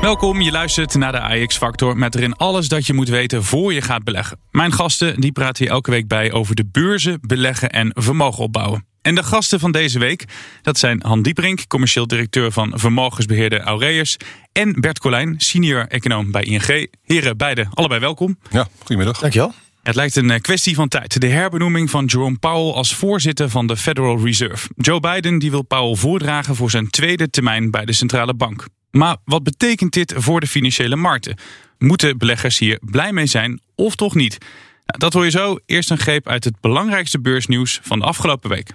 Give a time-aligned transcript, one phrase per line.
[0.00, 3.72] Welkom, je luistert naar de AX Factor met erin alles dat je moet weten voor
[3.72, 4.38] je gaat beleggen.
[4.50, 8.86] Mijn gasten die praten hier elke week bij over de beurzen, beleggen en vermogen opbouwen.
[9.02, 10.24] En de gasten van deze week,
[10.62, 14.16] dat zijn Han Diebrink, commercieel directeur van vermogensbeheerder Aureus.
[14.52, 16.88] En Bert Colijn, senior econoom bij ING.
[17.02, 18.38] Heren, beide, allebei welkom.
[18.50, 19.18] Ja, goedemiddag.
[19.18, 19.52] Dankjewel.
[19.82, 21.20] Het lijkt een eh, kwestie van tijd.
[21.20, 24.68] De herbenoeming van Jerome Powell als voorzitter van de Federal Reserve.
[24.76, 28.66] Joe Biden die wil Powell voordragen voor zijn tweede termijn bij de centrale bank.
[28.90, 31.36] Maar wat betekent dit voor de financiële markten?
[31.78, 34.38] Moeten beleggers hier blij mee zijn of toch niet?
[34.86, 35.58] Nou, dat hoor je zo.
[35.66, 38.72] Eerst een greep uit het belangrijkste beursnieuws van de afgelopen week.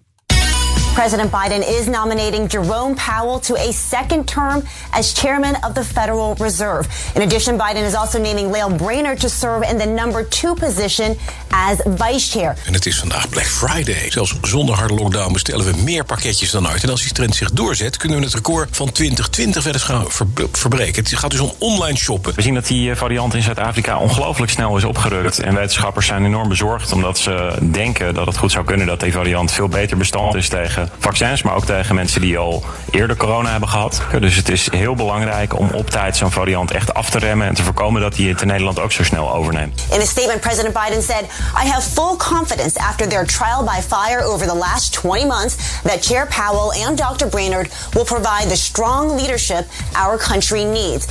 [0.96, 6.36] President Biden is nominating Jerome Powell to a second term as chairman of the Federal
[6.36, 6.88] Reserve.
[7.16, 11.18] In addition, Biden is also naming Lael Brainerd to serve in the number two position
[11.52, 12.58] as vice chair.
[12.66, 14.12] En het is vandaag Black Friday.
[14.12, 16.84] Zelfs zonder harde lockdown bestellen we meer pakketjes dan ooit.
[16.84, 20.06] En als die trend zich doorzet, kunnen we het record van 2020 wel eens gaan
[20.52, 21.04] verbreken.
[21.04, 22.36] Het gaat dus om online shoppen.
[22.36, 25.40] We zien dat die eh, variant in Zuid-Afrika ongelooflijk snel is opgerukt.
[25.40, 29.12] En wetenschappers zijn enorm bezorgd omdat ze denken dat het goed zou kunnen dat die
[29.12, 33.52] variant veel beter bestand is tegen vaccins, maar ook tegen mensen die al eerder corona
[33.52, 34.02] hebben gehad.
[34.19, 37.53] Dus het is heel belangrijk om op tijd zo'n variant echt af te remmen en
[37.53, 39.83] te voorkomen dat hij het in Nederland ook zo snel overneemt.
[39.92, 41.23] In a statement, President Biden said,
[41.64, 46.05] I have full confidence after their trial by fire over the last 20 months that
[46.05, 47.27] Chair Powell and Dr.
[47.27, 51.05] Brainerd will provide the strong leadership our country needs.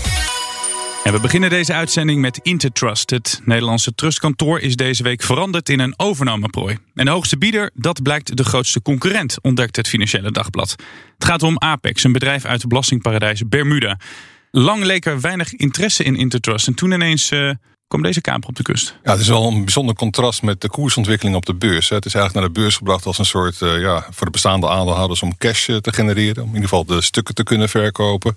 [1.05, 3.11] En we beginnen deze uitzending met Intertrust.
[3.11, 6.79] Het Nederlandse trustkantoor is deze week veranderd in een overnameprooi.
[6.95, 10.71] En de hoogste bieder, dat blijkt de grootste concurrent, ontdekt het Financiële Dagblad.
[11.15, 13.99] Het gaat om Apex, een bedrijf uit het belastingparadijs Bermuda.
[14.51, 16.67] Lang leek er weinig interesse in Intertrust.
[16.67, 17.51] En toen ineens uh,
[17.89, 18.99] kwam deze kamer op de kust.
[19.03, 21.89] Ja, het is wel een bijzonder contrast met de koersontwikkeling op de beurs.
[21.89, 24.69] Het is eigenlijk naar de beurs gebracht als een soort, uh, ja, voor de bestaande
[24.69, 26.43] aandeelhouders om cash uh, te genereren.
[26.43, 28.37] Om in ieder geval de stukken te kunnen verkopen.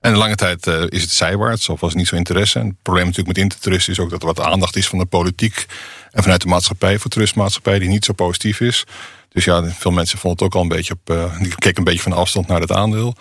[0.00, 2.58] En lange tijd uh, is het zijwaarts, of was niet zo interesse.
[2.58, 5.66] Het probleem natuurlijk met Intertrust is ook dat er wat aandacht is van de politiek
[6.10, 8.84] en vanuit de maatschappij voor trustmaatschappij die niet zo positief is.
[9.28, 11.84] Dus ja, veel mensen vonden het ook al een beetje op, uh, die keken een
[11.84, 13.14] beetje van afstand naar het aandeel.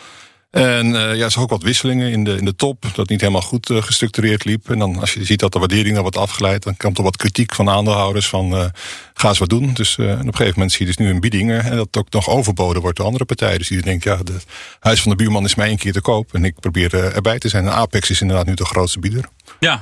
[0.50, 2.86] En uh, ja, zag ook wat wisselingen in de, in de top.
[2.94, 4.70] Dat niet helemaal goed uh, gestructureerd liep.
[4.70, 7.18] En dan als je ziet dat de waardering dan wordt afgeleid, dan komt er wat
[7.18, 8.66] kritiek van aandeelhouders van uh,
[9.14, 9.74] ga eens wat doen.
[9.74, 12.30] Dus op een gegeven moment zie je dus nu een bieding en dat ook nog
[12.30, 13.58] overboden wordt door andere partijen.
[13.58, 14.46] Dus die denkt, ja, het
[14.80, 16.34] huis van de buurman is mij één keer te koop.
[16.34, 17.66] En ik probeer erbij te zijn.
[17.66, 19.26] En Apex is inderdaad nu de grootste bieder.
[19.60, 19.82] Ja,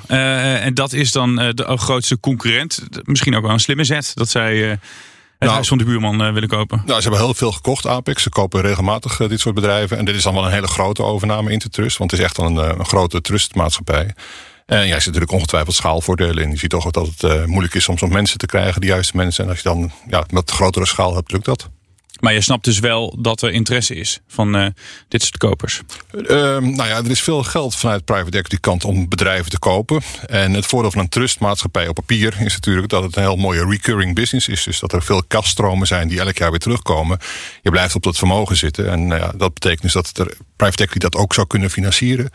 [0.60, 2.80] en dat is dan de grootste concurrent.
[3.04, 4.12] Misschien ook wel een slimme zet.
[4.14, 4.80] Dat zij
[5.40, 6.82] nou, huis van de buurman uh, willen kopen?
[6.86, 8.24] Nou, ze hebben heel veel gekocht, Apex.
[8.24, 9.98] Ze kopen regelmatig uh, dit soort bedrijven.
[9.98, 11.98] En dit is dan wel een hele grote overname in de trust.
[11.98, 14.14] Want het is echt een, een grote trustmaatschappij.
[14.66, 16.50] En ja, er zit natuurlijk ongetwijfeld schaalvoordelen in.
[16.50, 18.88] Je ziet toch ook dat het uh, moeilijk is om soms mensen te krijgen, de
[18.88, 19.44] juiste mensen.
[19.44, 21.70] En als je dan ja, met grotere schaal hebt, lukt dat.
[22.20, 24.68] Maar je snapt dus wel dat er interesse is van uh,
[25.08, 25.82] dit soort kopers.
[26.14, 30.02] Uh, nou ja, er is veel geld vanuit private equity kant om bedrijven te kopen.
[30.26, 33.66] En het voordeel van een trustmaatschappij op papier is natuurlijk dat het een heel mooie
[33.66, 34.64] recurring business is.
[34.64, 37.20] Dus dat er veel kaststromen zijn die elk jaar weer terugkomen.
[37.62, 38.92] Je blijft op dat vermogen zitten.
[38.92, 40.12] En uh, dat betekent dus dat
[40.56, 42.30] private equity dat ook zou kunnen financieren.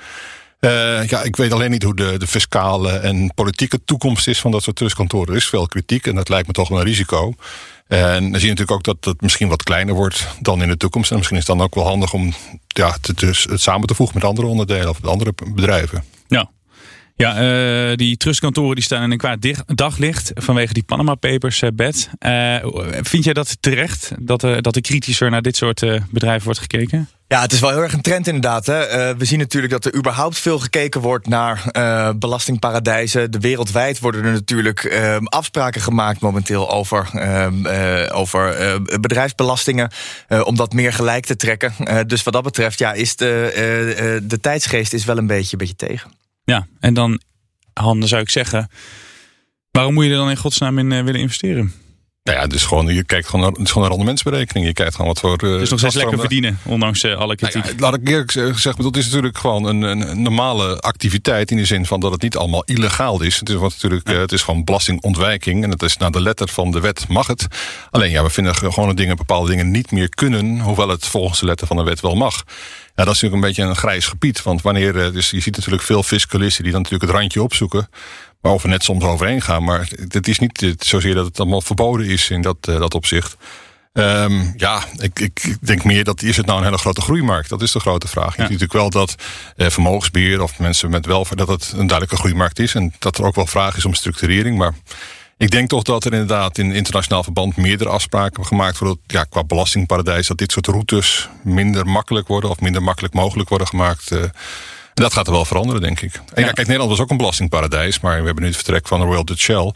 [0.64, 4.50] Uh, ja, ik weet alleen niet hoe de, de fiscale en politieke toekomst is van
[4.50, 5.28] dat soort trustkantoren.
[5.28, 7.34] Er is veel kritiek en dat lijkt me toch een risico.
[7.86, 10.76] En dan zie je natuurlijk ook dat het misschien wat kleiner wordt dan in de
[10.76, 11.10] toekomst.
[11.10, 12.34] En misschien is het dan ook wel handig om
[12.66, 16.04] ja, dus het samen te voegen met andere onderdelen of andere bedrijven.
[16.28, 16.50] Ja.
[17.16, 21.70] Ja, uh, die trustkantoren die staan in een kwaad daglicht vanwege die Panama Papers, uh,
[21.74, 22.10] bed.
[22.20, 22.56] Uh,
[23.00, 25.80] vind jij dat terecht, dat, dat er kritischer naar dit soort
[26.10, 27.08] bedrijven wordt gekeken?
[27.28, 28.66] Ja, het is wel heel erg een trend inderdaad.
[28.66, 29.16] Hè.
[29.16, 31.64] We zien natuurlijk dat er überhaupt veel gekeken wordt naar
[32.18, 33.31] belastingparadijzen.
[33.31, 37.10] De wereldwijd worden er natuurlijk uh, afspraken gemaakt momenteel over,
[38.12, 38.56] over
[39.00, 39.90] bedrijfsbelastingen.
[40.44, 41.72] om dat meer gelijk te trekken.
[42.06, 45.87] dus wat dat betreft ja, is de, de tijdsgeest is wel een beetje, een beetje
[45.87, 46.10] tegen.
[46.44, 47.20] Ja, en dan,
[47.74, 48.68] Han, zou ik zeggen...
[49.70, 51.72] waarom moet je er dan in godsnaam in willen investeren?
[52.22, 54.66] Nou ja, dus gewoon, je kijkt gewoon naar, is gewoon een rendementsberekening.
[54.66, 55.44] Je kijkt gewoon wat voor.
[55.44, 57.62] Uh, dus nog steeds lekker verdienen, ondanks uh, alle kritiek.
[57.62, 61.50] Nou ja, laat ik eerlijk zeggen, het is natuurlijk gewoon een, een, normale activiteit.
[61.50, 63.38] In de zin van dat het niet allemaal illegaal is.
[63.38, 64.14] Het is, wat natuurlijk, ja.
[64.14, 65.64] uh, het is gewoon belastingontwijking.
[65.64, 67.46] En het is naar de letter van de wet mag het.
[67.90, 70.60] Alleen ja, we vinden gewoon dat dingen, bepaalde dingen niet meer kunnen.
[70.60, 72.44] Hoewel het volgens de letter van de wet wel mag.
[72.94, 74.42] Ja, dat is natuurlijk een beetje een grijs gebied.
[74.42, 77.88] Want wanneer, dus je ziet natuurlijk veel fiscalisten die dan natuurlijk het randje opzoeken.
[78.40, 79.64] Waarover net soms overheen gaan.
[79.64, 83.36] Maar het is niet zozeer dat het allemaal verboden is in dat, dat opzicht.
[83.92, 87.48] Um, ja, ik, ik denk meer dat is het nou een hele grote groeimarkt?
[87.48, 88.26] Dat is de grote vraag.
[88.26, 89.14] Je ziet natuurlijk wel dat
[89.56, 92.74] eh, vermogensbeheer of mensen met welvaart, dat het een duidelijke groeimarkt is.
[92.74, 94.58] En dat er ook wel vraag is om structurering.
[94.58, 94.74] Maar
[95.42, 99.00] ik denk toch dat er inderdaad in internationaal verband meerdere afspraken gemaakt worden.
[99.06, 103.66] Ja, qua belastingparadijs, dat dit soort routes minder makkelijk worden of minder makkelijk mogelijk worden
[103.66, 104.12] gemaakt.
[104.12, 104.22] Uh,
[104.94, 106.14] dat gaat er wel veranderen, denk ik.
[106.14, 106.52] En ja.
[106.52, 109.24] kijk, Nederland was ook een belastingparadijs, maar we hebben nu het vertrek van de Royal
[109.24, 109.72] Dutch Shell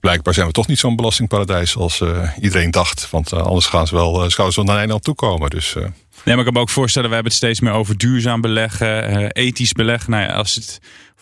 [0.00, 3.10] blijkbaar zijn we toch niet zo'n belastingparadijs als uh, iedereen dacht.
[3.10, 5.50] Want uh, anders gaan ze wel, ze wel naar Nederland toekomen.
[5.50, 8.40] Dus, Nee, maar ik kan me ook voorstellen, we hebben het steeds meer over duurzaam
[8.40, 10.10] beleggen, ethisch beleggen.
[10.10, 10.80] Nou ja, als het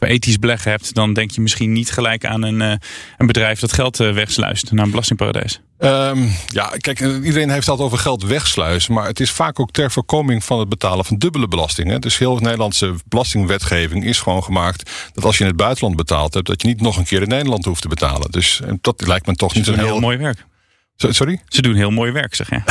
[0.08, 3.96] ethisch beleggen hebt, dan denk je misschien niet gelijk aan een, een bedrijf dat geld
[3.96, 5.60] wegsluist naar een belastingparadijs.
[5.78, 8.92] Um, ja, kijk, iedereen heeft het over geld wegsluizen.
[8.92, 12.00] Maar het is vaak ook ter voorkoming van het betalen van dubbele belastingen.
[12.00, 16.34] Dus heel de Nederlandse belastingwetgeving is gewoon gemaakt dat als je in het buitenland betaald
[16.34, 18.30] hebt, dat je niet nog een keer in Nederland hoeft te betalen.
[18.30, 20.44] Dus dat lijkt me toch niet een heel, heel mooi werk.
[21.08, 21.40] Sorry?
[21.48, 22.62] Ze doen heel mooi werk, zeg je.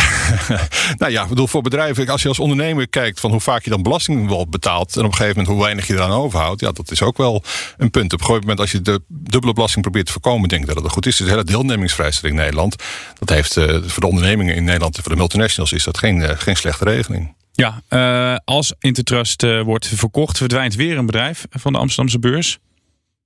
[0.98, 3.70] nou ja, ik bedoel, voor bedrijven, als je als ondernemer kijkt van hoe vaak je
[3.70, 6.72] dan belasting wel betaalt en op een gegeven moment hoe weinig je eraan overhoudt, ja,
[6.72, 7.44] dat is ook wel
[7.78, 8.14] een punt.
[8.14, 10.84] Op een gegeven moment, als je de dubbele belasting probeert te voorkomen, denk ik dat
[10.84, 11.18] het goed is.
[11.18, 12.76] De hele deelnemingsvrijstelling in Nederland,
[13.20, 16.18] dat heeft uh, voor de ondernemingen in Nederland en voor de multinationals is dat geen,
[16.18, 17.36] uh, geen slechte regeling.
[17.52, 22.60] Ja, uh, als Intertrust wordt verkocht, verdwijnt weer een bedrijf van de Amsterdamse beurs.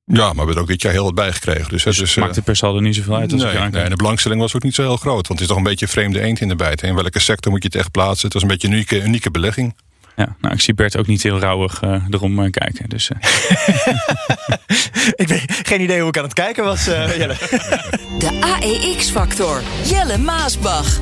[0.06, 1.70] Ja, maar we hebben er ook dit jaar heel wat bijgekregen.
[1.70, 3.34] Dus, dus het is, maakt het per saldo niet zoveel uit.
[3.34, 5.28] Als nee, ik nee, de belangstelling was ook niet zo heel groot.
[5.28, 6.82] Want het is toch een beetje vreemde eend in de bijt.
[6.82, 8.24] In welke sector moet je het echt plaatsen?
[8.24, 9.76] Het was een beetje een unieke, unieke belegging.
[10.16, 12.90] Ja, nou, ik zie Bert ook niet heel rauwig uh, erom uh, kijken.
[12.90, 13.18] Dus, uh.
[15.24, 17.36] ik weet geen idee hoe ik aan het kijken was, Jelle.
[18.20, 19.62] De AEX-factor.
[19.84, 21.00] Jelle Maasbach.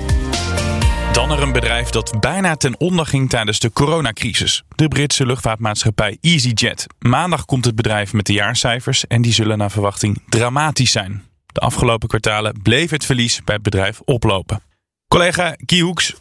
[1.14, 4.64] Dan er een bedrijf dat bijna ten onder ging tijdens de coronacrisis.
[4.76, 6.88] De Britse luchtvaartmaatschappij EasyJet.
[7.00, 11.24] Maandag komt het bedrijf met de jaarcijfers en die zullen naar verwachting dramatisch zijn.
[11.46, 14.62] De afgelopen kwartalen bleef het verlies bij het bedrijf oplopen.
[15.08, 16.14] Collega Hoeks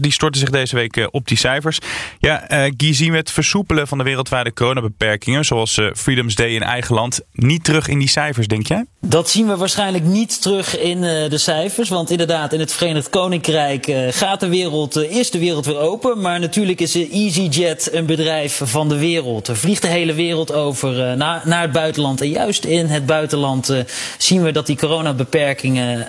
[0.00, 1.78] die stortte zich deze week op die cijfers.
[2.18, 6.62] Ja, uh, Guy, zien we het versoepelen van de wereldwijde coronabeperkingen, zoals Freedom's Day in
[6.62, 8.84] eigen land, niet terug in die cijfers, denk jij?
[9.00, 11.88] Dat zien we waarschijnlijk niet terug in de cijfers.
[11.88, 16.20] Want inderdaad, in het Verenigd Koninkrijk gaat de wereld, is de wereld weer open.
[16.20, 19.48] Maar natuurlijk is EasyJet een bedrijf van de wereld.
[19.48, 22.20] Er vliegt de hele wereld over naar het buitenland.
[22.20, 23.74] En juist in het buitenland
[24.18, 26.08] zien we dat die coronabeperkingen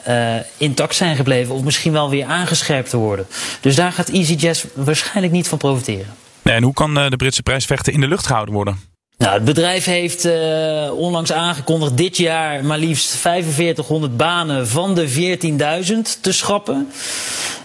[0.57, 1.55] intact zijn gebleven.
[1.55, 3.27] Of misschien wel weer aangescherpt te worden.
[3.65, 6.13] Dus daar gaat EasyJet waarschijnlijk niet van profiteren.
[6.43, 8.79] En hoe kan de Britse prijsvechter in de lucht gehouden worden?
[9.17, 15.37] Nou, het bedrijf heeft uh, onlangs aangekondigd dit jaar maar liefst 4500 banen van de
[15.85, 16.91] 14.000 te schrappen.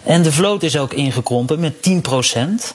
[0.03, 2.75] En de vloot is ook ingekrompen met 10 procent.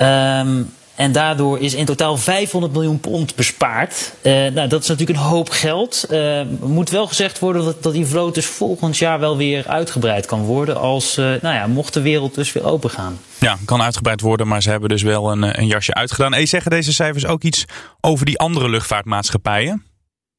[0.00, 4.12] Um, en daardoor is in totaal 500 miljoen pond bespaard.
[4.22, 6.06] Uh, nou, dat is natuurlijk een hoop geld.
[6.10, 10.26] Uh, moet wel gezegd worden dat, dat die vloot dus volgend jaar wel weer uitgebreid
[10.26, 10.76] kan worden.
[10.76, 13.18] Als, uh, nou ja, mocht de wereld dus weer open gaan.
[13.38, 16.34] Ja, kan uitgebreid worden, maar ze hebben dus wel een, een jasje uitgedaan.
[16.34, 17.64] En zeggen deze cijfers ook iets
[18.00, 19.89] over die andere luchtvaartmaatschappijen?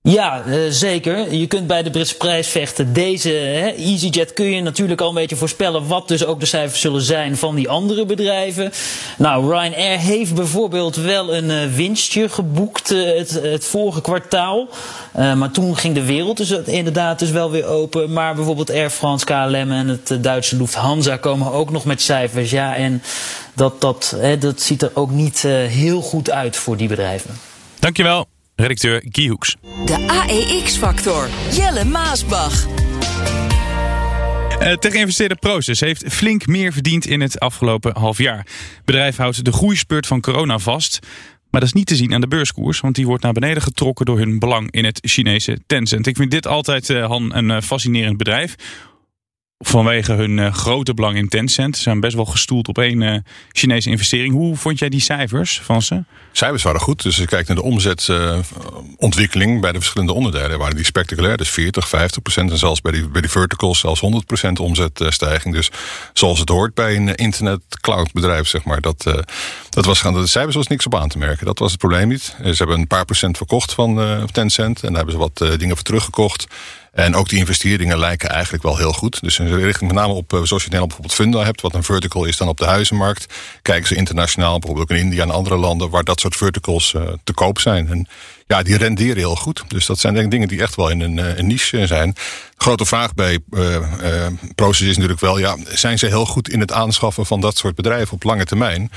[0.03, 1.33] Ja, uh, zeker.
[1.33, 2.94] Je kunt bij de Britse prijs vechten.
[2.94, 6.81] Deze hè, EasyJet kun je natuurlijk al een beetje voorspellen wat dus ook de cijfers
[6.81, 8.71] zullen zijn van die andere bedrijven.
[9.18, 14.68] Nou, Ryanair heeft bijvoorbeeld wel een uh, winstje geboekt uh, het, het, vorige kwartaal.
[15.13, 18.13] maar toen ging de wereld dus inderdaad dus wel weer open.
[18.13, 22.51] Maar bijvoorbeeld Air France, KLM en het Duitse Lufthansa komen ook nog met cijfers.
[22.51, 23.03] Ja, en
[23.53, 27.39] dat, dat, hè, dat ziet er ook niet heel goed uit voor die bedrijven.
[27.79, 28.30] Dankjewel
[28.62, 29.56] redacteur Guy Hoeks.
[29.86, 31.30] De AEX-factor.
[31.51, 32.68] Jelle Maasbach.
[34.62, 38.38] Uh, te geïnvesteerde Proces heeft flink meer verdiend in het afgelopen half jaar.
[38.38, 41.00] Het bedrijf houdt de groeispurt van corona vast.
[41.50, 44.06] Maar dat is niet te zien aan de beurskoers, want die wordt naar beneden getrokken
[44.06, 46.08] door hun belang in het Chinese Tencent.
[46.08, 48.56] Ik vind dit altijd, uh, Han, een uh, fascinerend bedrijf
[49.62, 51.75] vanwege hun uh, grote belang in Tencent.
[51.75, 53.15] Ze zijn best wel gestoeld op één uh,
[53.51, 54.34] Chinese investering.
[54.34, 56.03] Hoe vond jij die cijfers van ze?
[56.32, 56.98] Cijfers waren goed.
[56.98, 61.38] Dus als je kijkt naar de omzetontwikkeling uh, bij de verschillende onderdelen, waren die spectaculair.
[61.38, 65.56] Dus 40, 50 procent en zelfs bij die, bij die verticals zelfs 100 procent omzetstijging.
[65.56, 65.70] Dus
[66.13, 68.82] zoals het hoort bij een internet cloud bedrijf, zeg maar.
[68.82, 69.03] Dat,
[69.70, 70.13] dat was gaan.
[70.13, 71.46] De cijfers was niks op aan te merken.
[71.46, 72.36] Dat was het probleem niet.
[72.44, 73.96] Ze hebben een paar procent verkocht van
[74.32, 76.48] Tencent en daar hebben ze wat dingen voor teruggekocht.
[76.91, 79.21] En ook die investeringen lijken eigenlijk wel heel goed.
[79.21, 82.25] Dus in richting met name op, zoals je Nederland bijvoorbeeld Funda hebt, wat een vertical
[82.25, 83.33] is dan op de huizenmarkt.
[83.62, 87.01] Kijken ze internationaal, bijvoorbeeld ook in India en andere landen, waar dat soort verticals uh,
[87.24, 87.89] te koop zijn.
[87.89, 88.07] En
[88.48, 89.63] ja, die renderen heel goed.
[89.67, 92.15] Dus dat zijn denk ik dingen die echt wel in een, een niche zijn.
[92.57, 96.71] Grote vraag bij uh, Proces is natuurlijk wel, ja, zijn ze heel goed in het
[96.71, 98.91] aanschaffen van dat soort bedrijven op lange termijn?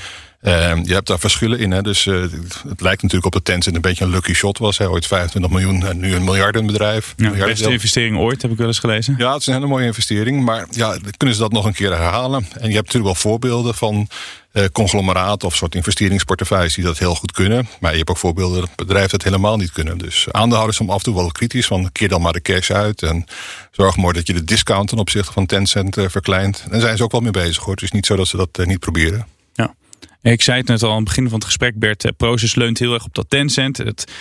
[0.45, 1.71] Ehm, je hebt daar verschillen in.
[1.71, 1.81] Hè?
[1.81, 2.21] Dus uh,
[2.67, 4.77] het lijkt natuurlijk op dat Tencent een beetje een lucky shot was.
[4.77, 4.89] Hè?
[4.89, 7.13] Ooit 25 miljoen en nu een miljardenbedrijf.
[7.17, 9.15] Ja, de beste investering ooit, heb ik wel eens gelezen.
[9.17, 10.43] Ja, het is een hele mooie investering.
[10.43, 12.47] Maar ja, kunnen ze dat nog een keer herhalen?
[12.53, 14.07] En je hebt natuurlijk wel voorbeelden van
[14.53, 17.67] uh, conglomeraten of soort investeringsportefeuilles die dat heel goed kunnen.
[17.79, 19.97] Maar je hebt ook voorbeelden dat bedrijven dat helemaal niet kunnen.
[19.97, 23.01] Dus aandeelhouders zijn af en toe wel kritisch van keer dan maar de cash uit.
[23.01, 23.25] En
[23.71, 26.61] zorg maar dat je de discount ten opzichte van Tencent uh, verkleint.
[26.63, 27.73] En daar zijn ze ook wel mee bezig hoor.
[27.73, 29.27] Het is niet zo dat ze dat niet proberen.
[29.53, 29.73] Ja.
[30.21, 32.11] Ik zei het net al aan het begin van het gesprek, Bert.
[32.17, 34.11] Proces leunt heel erg op dat Tencent, het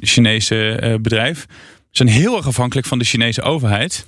[0.00, 1.46] Chinese bedrijf.
[1.48, 4.06] Ze zijn heel erg afhankelijk van de Chinese overheid.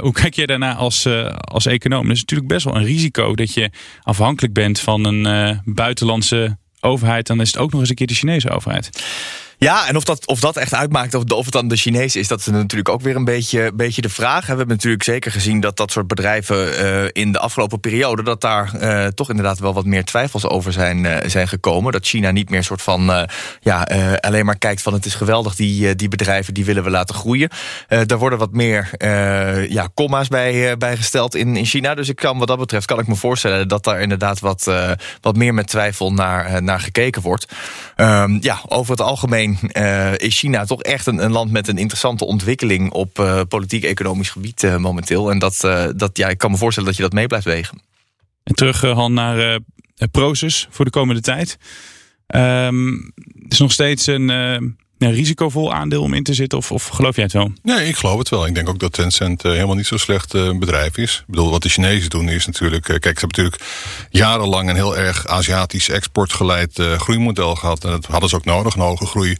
[0.00, 2.02] Hoe kijk jij daarna als, als econoom?
[2.02, 3.70] Dat is natuurlijk best wel een risico dat je
[4.02, 7.26] afhankelijk bent van een buitenlandse overheid.
[7.26, 9.02] Dan is het ook nog eens een keer de Chinese overheid.
[9.62, 12.28] Ja, en of dat, of dat echt uitmaakt, of, of het dan de Chinees is,
[12.28, 14.40] dat is natuurlijk ook weer een beetje, beetje de vraag.
[14.40, 18.40] We hebben natuurlijk zeker gezien dat dat soort bedrijven uh, in de afgelopen periode, dat
[18.40, 21.92] daar uh, toch inderdaad wel wat meer twijfels over zijn, uh, zijn gekomen.
[21.92, 23.28] Dat China niet meer soort van
[23.60, 23.82] ja,
[24.20, 27.50] alleen maar kijkt van het is geweldig, die, die bedrijven die willen we laten groeien.
[28.06, 28.90] daar worden wat meer
[29.68, 31.94] ja, comma's bij, bij gesteld in, in China.
[31.94, 34.70] Dus ik kan, wat dat betreft kan ik me voorstellen dat daar inderdaad wat,
[35.20, 37.52] wat meer met twijfel naar, naar gekeken wordt.
[37.96, 42.24] Um, ja, over het algemeen uh, is China toch echt een, land met een interessante
[42.24, 45.30] ontwikkeling op uh, politiek-economisch gebied uh, momenteel.
[45.30, 45.56] En dat,
[45.96, 47.80] dat, ja, ik kan me voorstellen dat je dat mee blijft wegen.
[48.42, 49.58] En terug, Han, naar
[50.10, 51.58] Proces voor de komende tijd.
[52.26, 56.58] Um, het is nog steeds een een risicovol aandeel om in te zitten?
[56.58, 57.52] Of, of geloof jij het wel?
[57.62, 58.46] Nee, ik geloof het wel.
[58.46, 61.18] Ik denk ook dat Tencent uh, helemaal niet zo slecht uh, bedrijf is.
[61.18, 62.88] Ik bedoel, wat de Chinezen doen is natuurlijk...
[62.88, 63.70] Uh, kijk, ze hebben natuurlijk
[64.10, 67.84] jarenlang een heel erg Aziatisch exportgeleid groeimodel gehad.
[67.84, 69.36] En dat hadden ze ook nodig, een hoge groei.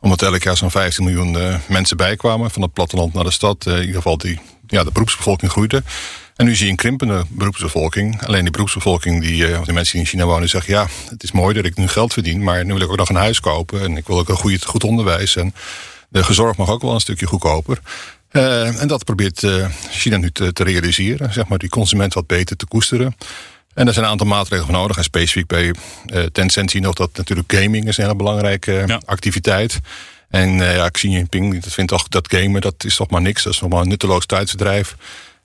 [0.00, 1.36] Omdat elk jaar zo'n 15 miljoen
[1.68, 3.66] mensen bijkwamen van het platteland naar de stad.
[3.66, 5.82] in ieder geval die, ja, de beroepsbevolking groeide.
[6.36, 8.22] En nu zie je een krimpende beroepsbevolking.
[8.26, 11.32] Alleen die beroepsbevolking, die, uh, die mensen die in China wonen, zeggen: ja, het is
[11.32, 13.80] mooi dat ik nu geld verdien, maar nu wil ik ook nog een huis kopen
[13.80, 15.36] en ik wil ook een goed, goed onderwijs.
[15.36, 15.54] En
[16.08, 17.78] de gezorg mag ook wel een stukje goedkoper.
[18.32, 22.26] Uh, en dat probeert uh, China nu te, te, realiseren, zeg maar, die consument wat
[22.26, 23.16] beter te koesteren.
[23.74, 24.96] En er zijn een aantal maatregelen voor nodig.
[24.96, 25.74] En specifiek bij
[26.06, 29.00] uh, Tencent zie je nog dat natuurlijk gaming is een hele belangrijke ja.
[29.04, 29.80] activiteit.
[30.28, 33.42] En ja, Xi Jinping vindt toch dat gamen dat is toch maar niks.
[33.42, 34.96] Dat is nog maar een nutteloos tijdsbedrijf.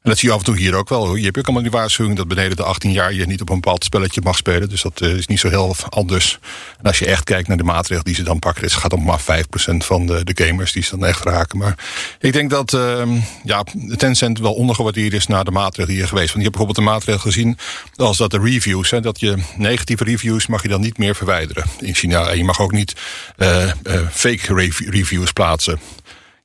[0.02, 1.16] En dat zie je af en toe hier ook wel.
[1.16, 3.60] Je hebt ook allemaal die waarschuwing dat beneden de 18 jaar je niet op een
[3.60, 4.70] bepaald spelletje mag spelen.
[4.70, 6.40] Dus dat uh, is niet zo heel anders.
[6.78, 9.04] En als je echt kijkt naar de maatregelen die ze dan pakken, het gaat om
[9.04, 9.24] maar 5%
[9.78, 11.58] van de, de, gamers die ze dan echt raken.
[11.58, 11.76] Maar
[12.20, 13.04] ik denk dat uh,
[13.44, 13.64] ja,
[13.98, 16.34] Tencent wel ondergewaardeerd is naar de maatregelen hier geweest.
[16.34, 17.58] Want je hebt bijvoorbeeld een maatregel gezien
[17.96, 21.64] als dat de reviews, hè, dat je negatieve reviews mag je dan niet meer verwijderen
[21.80, 22.28] in China.
[22.28, 22.96] En je mag ook niet
[23.38, 23.72] uh,
[24.12, 25.80] fake reviews plaatsen.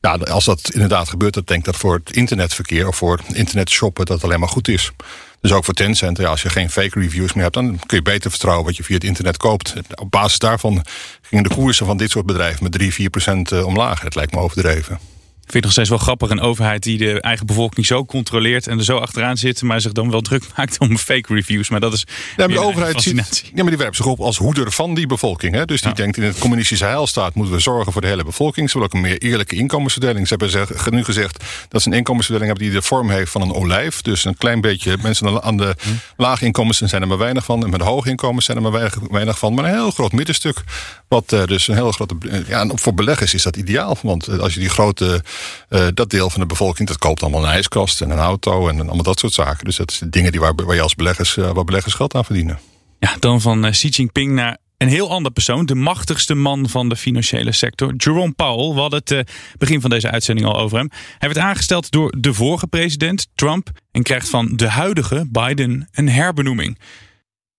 [0.01, 3.71] Ja, als dat inderdaad gebeurt, dan denk ik dat voor het internetverkeer of voor internet
[3.71, 4.93] shoppen dat alleen maar goed is.
[5.41, 8.03] Dus ook voor Tencent, ja, als je geen fake reviews meer hebt, dan kun je
[8.03, 9.75] beter vertrouwen wat je via het internet koopt.
[9.95, 10.85] Op basis daarvan
[11.23, 14.01] gingen de koersen van dit soort bedrijven met 3, 4 procent eh, omlaag.
[14.01, 14.99] Het lijkt me overdreven.
[15.47, 16.31] Ik vind het nog steeds wel grappig.
[16.31, 19.93] Een overheid die de eigen bevolking zo controleert en er zo achteraan zit, maar zich
[19.93, 21.69] dan wel druk maakt om fake reviews.
[21.69, 22.07] Maar dat is.
[22.37, 23.43] Ja, maar de overheid ziet.
[23.45, 25.55] Ja, maar die werpt zich op als hoeder van die bevolking.
[25.55, 25.65] Hè?
[25.65, 25.97] Dus die ja.
[25.97, 28.71] denkt in het communistische heilstaat moeten we zorgen voor de hele bevolking.
[28.71, 30.29] Ze willen ook een meer eerlijke inkomensverdeling.
[30.29, 33.43] Ze hebben zeg, nu gezegd dat ze een inkomensverdeling hebben die de vorm heeft van
[33.43, 34.03] een olijf.
[34.03, 35.89] Dus een klein beetje mensen aan de hm.
[36.17, 37.65] lage inkomens zijn er maar weinig van.
[37.65, 39.55] En met de hoge inkomens zijn er maar weinig, weinig van.
[39.55, 40.65] Maar een heel groot middenstuk.
[41.09, 42.17] Wat uh, dus een heel grote.
[42.49, 43.99] Ja, voor beleggers is dat ideaal.
[44.03, 45.23] Want als je die grote
[45.71, 48.79] uh, dat deel van de bevolking, dat koopt allemaal een ijskast en een auto en
[48.79, 49.65] allemaal dat soort zaken.
[49.65, 52.25] Dus dat zijn dingen die waar, waar je als beleggers, uh, waar beleggers geld aan
[52.25, 52.59] verdienen.
[52.99, 56.89] Ja, dan van uh, Xi Jinping naar een heel ander persoon, de machtigste man van
[56.89, 58.75] de financiële sector, Jerome Powell.
[58.75, 60.91] We hadden het begin van deze uitzending al over hem.
[61.19, 66.09] Hij werd aangesteld door de vorige president, Trump, en krijgt van de huidige Biden een
[66.09, 66.79] herbenoeming.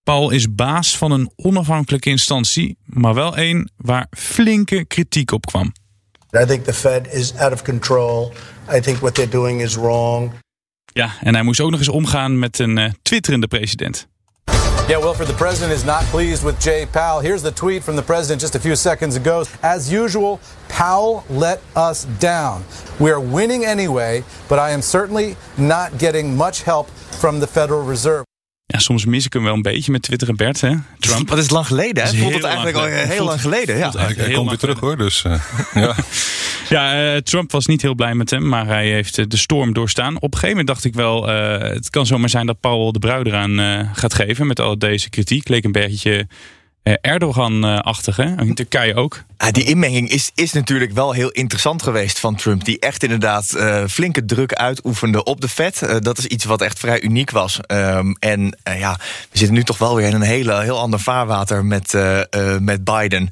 [0.03, 5.73] Paul is baas van een onafhankelijke instantie, maar wel een waar flinke kritiek op kwam.
[6.33, 8.33] I think the Fed is out of control.
[8.67, 10.31] I think what they're doing is wrong.
[10.93, 14.07] Ja, en hij moest ook nog eens omgaan met een uh, twitterende president.
[14.87, 17.21] Yeah, Wilford, the president is not pleased with Jay Powell.
[17.21, 19.43] Here's the tweet from the president just a few seconds ago.
[19.59, 22.63] As usual, Powell let us down.
[22.97, 27.83] We are winning anyway, but I am certainly not getting much help from the Federal
[27.89, 28.26] Reserve.
[28.69, 30.75] Ja, soms mis ik hem wel een beetje met Twitter en Bert, hè?
[30.99, 31.29] Trump.
[31.29, 32.17] Wat is lang geleden, hè?
[32.17, 33.77] Voelt het eigenlijk al heel lang geleden.
[33.77, 33.91] Ja.
[33.97, 34.97] Hij komt weer terug, hoor.
[34.97, 35.41] Dus, uh,
[35.83, 35.95] ja,
[36.69, 40.15] ja uh, Trump was niet heel blij met hem, maar hij heeft de storm doorstaan.
[40.15, 42.99] Op een gegeven moment dacht ik wel, uh, het kan zomaar zijn dat Paul de
[42.99, 45.47] bruid eraan gaat geven met al deze kritiek.
[45.47, 46.27] Leek een beetje
[46.87, 48.41] eh, Erdogan-achtig, hè?
[48.41, 49.23] In Turkije ook.
[49.37, 52.65] Ah, die inmenging is, is natuurlijk wel heel interessant geweest van Trump.
[52.65, 55.81] Die echt inderdaad uh, flinke druk uitoefende op de Fed.
[55.83, 57.59] Uh, dat is iets wat echt vrij uniek was.
[57.67, 58.99] Um, en uh, ja,
[59.31, 61.95] we zitten nu toch wel weer in een hele, heel ander vaarwater met,
[62.59, 63.29] met Biden.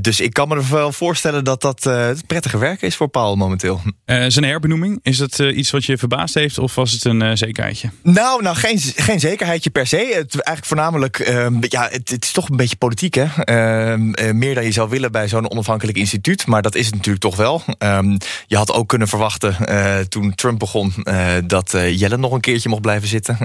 [0.00, 1.90] dus ik kan me er wel voorstellen dat dat
[2.26, 3.80] prettige werk is voor Paul momenteel.
[4.06, 7.90] zijn herbenoeming, is dat iets wat je verbaasd heeft of was het een zekerheidje?
[8.02, 9.96] Nou, nou geen, geen zekerheidje per se.
[9.96, 13.16] Het, eigenlijk voornamelijk, ehm, ja, het, het, is toch een beetje politiek.
[13.16, 16.46] Ehm, meer dan je zou willen bij zo'n onafhankelijk instituut.
[16.46, 17.62] Maar dat is het natuurlijk toch wel.
[17.78, 18.16] Um,
[18.46, 22.68] je had ook kunnen verwachten uh, toen Trump begon uh, dat Jellen nog een keertje
[22.68, 23.36] mocht blijven zitten.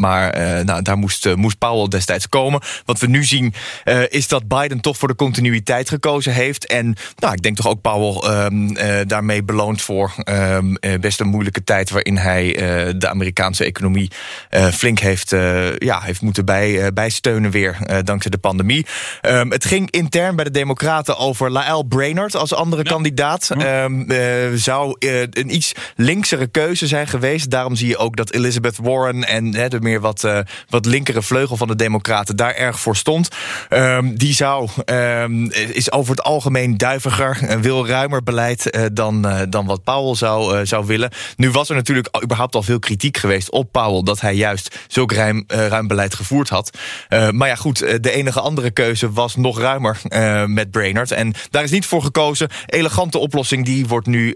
[0.00, 2.60] maar nou, daar moest, moest Powell destijds komen.
[2.84, 3.54] Wat we nu zien
[4.08, 6.66] is dat Biden toch voor de continuïteit gekozen heeft.
[6.66, 8.74] En nou, ik denk toch ook Powell um,
[9.06, 10.14] daarmee beloond voor
[11.00, 12.52] best een moeilijke tijd waarin hij
[12.98, 14.10] de Amerikaanse economie
[14.72, 15.30] flink heeft,
[15.78, 18.79] ja, heeft moeten bij, bijsteunen weer dankzij de pandemie.
[19.48, 23.50] Het ging intern bij de Democraten over Lael Brainerd als andere kandidaat.
[23.58, 24.06] Um,
[24.54, 27.50] zou uh, een iets linksere keuze zijn geweest.
[27.50, 31.56] Daarom zie je ook dat Elizabeth Warren en de meer wat, uh, wat linkere vleugel
[31.56, 33.28] van de Democraten daar erg voor stond.
[33.70, 34.68] Um, die zou,
[35.72, 41.10] is over het algemeen duiviger, wil ruimer beleid dan, dan wat Powell zou, zou willen.
[41.36, 45.12] Nu was er natuurlijk überhaupt al veel kritiek geweest op Powell dat hij juist zulk
[45.12, 46.78] ruim, ruim beleid gevoerd had.
[47.30, 50.00] maar ja, goed, de enige andere keuze was nog ruimer
[50.46, 51.10] met Brainerd.
[51.10, 52.48] En daar is niet voor gekozen.
[52.66, 54.34] Elegante oplossing, die wordt nu uh,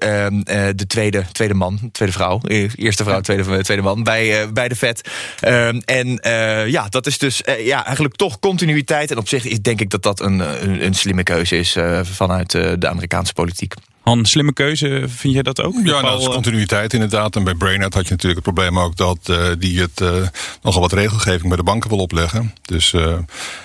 [0.75, 2.41] de tweede, tweede man, tweede vrouw.
[2.43, 5.09] E-, eerste vrouw, tweede, tweede man bij, uh, bij de vet.
[5.45, 6.21] Uh, en
[6.71, 9.11] ja, dat is dus ja, eigenlijk toch continuïteit.
[9.11, 12.51] En op zich is, denk ik dat dat een, een, een slimme keuze is vanuit
[12.51, 13.75] de Amerikaanse politiek.
[14.05, 15.75] Han, slimme keuze, vind jij dat ook?
[15.85, 17.37] Ja, nou, dat is continuïteit inderdaad.
[17.37, 20.11] En bij Brainerd had je natuurlijk het probleem ook dat uh, die het uh,
[20.63, 22.55] nogal wat regelgeving bij de banken wil opleggen.
[22.63, 23.19] Dus uh,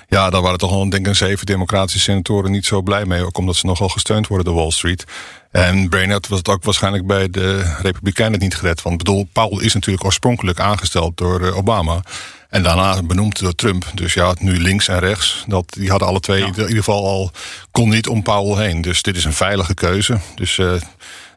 [0.08, 3.26] ja, daar waren toch al denk ik zeven democratische senatoren niet zo blij mee.
[3.26, 5.06] Ook omdat ze nogal gesteund worden door Wall Street.
[5.52, 8.82] En Brainerd was het ook waarschijnlijk bij de Republikeinen niet gered.
[8.82, 12.02] Want bedoel, Powell is natuurlijk oorspronkelijk aangesteld door Obama.
[12.50, 13.86] En daarna benoemd door Trump.
[13.94, 15.44] Dus ja, nu links en rechts.
[15.48, 17.32] Dat, die hadden alle twee in ieder geval al.
[17.72, 18.82] kon niet om Powell heen.
[18.82, 20.20] Dus dit is een veilige keuze.
[20.36, 20.74] Dus uh,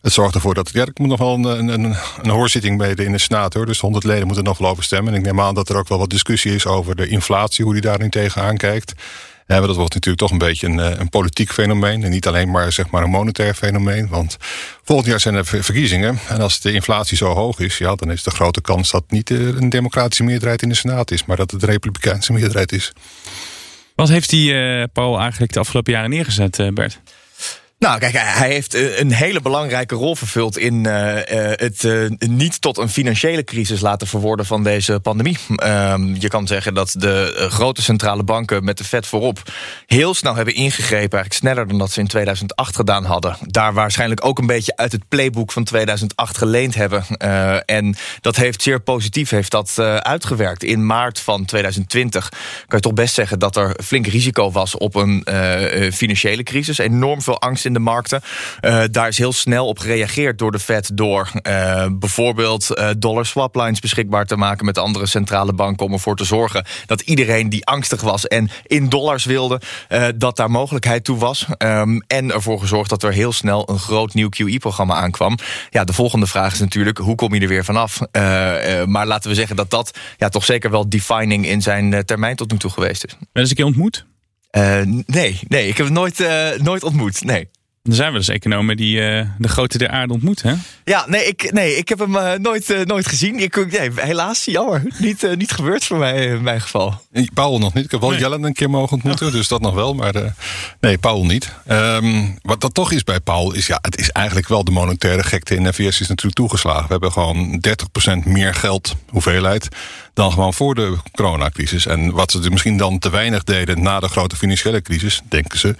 [0.03, 0.71] het zorgt ervoor dat.
[0.73, 3.67] Ja, ik moet nog wel een, een, een hoorzitting bij de, in de Senaat hoor.
[3.67, 5.13] Dus 100 leden moeten nog wel over stemmen.
[5.13, 7.65] En ik neem aan dat er ook wel wat discussie is over de inflatie.
[7.65, 8.93] Hoe die daar nu tegenaan kijkt.
[9.53, 12.05] Ja, dat wordt natuurlijk toch een beetje een, eh, een, politiek fenomeen.
[12.05, 14.09] En niet alleen maar, zeg maar een monetair fenomeen.
[14.09, 14.37] Want
[14.85, 16.19] volgend jaar zijn er verkiezingen.
[16.29, 19.31] En als de inflatie zo hoog is, ja, dan is de grote kans dat niet
[19.31, 21.25] eh, een democratische meerderheid in de Senaat is.
[21.25, 22.93] Maar dat het een republikeinse meerderheid is.
[23.95, 27.01] Wat heeft die uh, Paul eigenlijk de afgelopen jaren neergezet, Bert?
[27.83, 30.93] Nou, kijk, hij heeft eh, een hele belangrijke rol vervuld in uh,
[31.55, 35.39] het uh, niet tot een financiële crisis laten verworden van deze pandemie.
[35.65, 39.43] Um, je kan zeggen dat de grote centrale banken met de Fed voorop
[39.87, 43.37] heel snel hebben ingegrepen, eigenlijk sneller dan dat ze in 2008 gedaan hadden.
[43.41, 47.05] Daar waarschijnlijk ook een beetje uit het playbook van 2008 geleend hebben.
[47.67, 50.65] En dat heeft zeer positief heeft dat uitgewerkt.
[50.65, 54.95] In maart van 2020 kan je toch best zeggen dat er flink risico was op
[54.95, 55.27] een
[55.93, 56.79] financiële crisis.
[56.79, 58.21] Enorm veel angst in in de markten.
[58.61, 63.27] Uh, daar is heel snel op gereageerd door de Fed door uh, bijvoorbeeld uh, dollar
[63.27, 67.49] swap lines beschikbaar te maken met andere centrale banken om ervoor te zorgen dat iedereen
[67.49, 69.61] die angstig was en in dollars wilde,
[70.17, 71.47] dat daar mogelijkheid toe was.
[71.59, 75.39] Um, en ervoor gezorgd dat er heel snel een groot nieuw QE-programma aankwam.
[75.71, 78.01] Ja, de volgende vraag is natuurlijk hoe kom je er weer vanaf?
[78.87, 82.51] maar laten we zeggen dat dat ja, toch zeker wel defining in zijn termijn tot
[82.51, 83.11] nu toe geweest is.
[83.19, 84.07] Ben je eens een keer ontmoet?
[85.07, 86.27] nee, nee, ik heb het nooit,
[86.63, 87.25] nooit ontmoet.
[87.25, 87.49] Nee.
[87.83, 90.55] Er zijn wel eens economen die uh, de grote der aarde ontmoet, hè?
[90.85, 93.39] Ja, nee, ik, nee, ik heb hem uh, nooit, uh, nooit gezien.
[93.39, 94.83] Ik, nee, helaas, jammer.
[94.99, 97.03] Niet, niet gebeurd voor mij in mijn geval.
[97.35, 97.85] Paul nog niet.
[97.85, 98.19] Ik heb wel nee.
[98.19, 99.33] Jellen een keer mogen ontmoeten, oh.
[99.33, 99.95] dus dat nog wel.
[99.95, 100.35] Maar
[100.81, 101.53] nee, Paul niet.
[101.69, 105.23] Um, wat dat toch is bij Paul, is ja, het is eigenlijk wel de monetaire
[105.23, 106.83] gekte in de VS is natuurlijk toegeslagen.
[106.83, 107.65] We hebben gewoon
[108.25, 109.69] 30% meer geld, hoeveelheid,
[110.15, 111.87] dan gewoon voor de coronacrisis.
[111.87, 115.77] En wat ze misschien dan te weinig deden na de grote financiële crisis, denken ze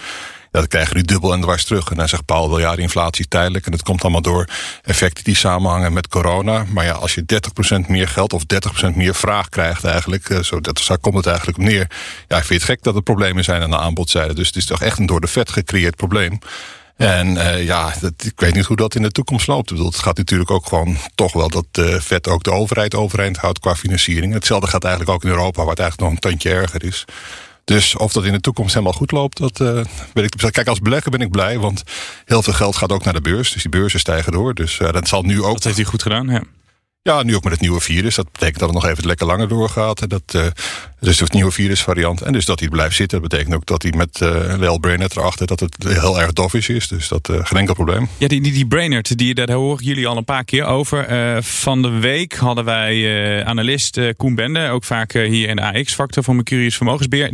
[0.53, 1.91] dat krijgen nu dubbel en dwars terug.
[1.91, 3.65] En dan zegt Paul wel ja, de inflatie tijdelijk.
[3.65, 4.49] En dat komt allemaal door
[4.83, 6.65] effecten die samenhangen met corona.
[6.69, 7.25] Maar ja, als je
[7.85, 8.43] 30% meer geld of
[8.87, 10.29] 30% meer vraag krijgt eigenlijk.
[10.29, 11.91] Eh, zo, dat, daar komt het eigenlijk op neer.
[12.29, 14.35] Ja, ik vind het gek dat er problemen zijn aan de aanbodzijde.
[14.35, 16.39] Dus het is toch echt een door de vet gecreëerd probleem.
[16.97, 19.71] En uh, ja, dat, ik weet niet hoe dat in de toekomst loopt.
[19.71, 22.95] Ik bedoel, het gaat natuurlijk ook gewoon toch wel dat de vet ook de overheid
[22.95, 24.33] overeind houdt qua financiering.
[24.33, 27.05] Hetzelfde gaat eigenlijk ook in Europa, waar het eigenlijk nog een tandje erger is.
[27.65, 30.53] Dus of dat in de toekomst helemaal goed loopt, dat uh, weet ik.
[30.53, 31.83] Kijk, als belegger ben ik blij, want
[32.25, 33.53] heel veel geld gaat ook naar de beurs.
[33.53, 34.55] Dus die beurzen stijgen door.
[34.55, 35.55] Dus uh, dat zal nu ook.
[35.55, 36.43] Dat heeft hij goed gedaan, ja.
[37.05, 38.15] Ja, nu ook met het nieuwe virus.
[38.15, 40.03] Dat betekent dat het nog even lekker langer doorgaat.
[40.03, 40.47] En dat, uh,
[41.01, 42.23] dus het nieuwe virusvariant.
[42.23, 43.21] En dus dat hij blijft zitten.
[43.21, 45.47] Dat betekent ook dat hij met uh, Lel Brainerd erachter...
[45.47, 46.89] dat het heel erg doffish is.
[46.89, 48.09] Dus dat uh, geen enkel probleem.
[48.19, 51.07] Ja, die, die, die Brainerd, die, daar horen jullie al een paar keer over.
[51.45, 54.69] van de week hadden wij analist Koen Bende...
[54.69, 57.33] ook vaak hier in de AX-factor van Mercurius Vermogensbeheer...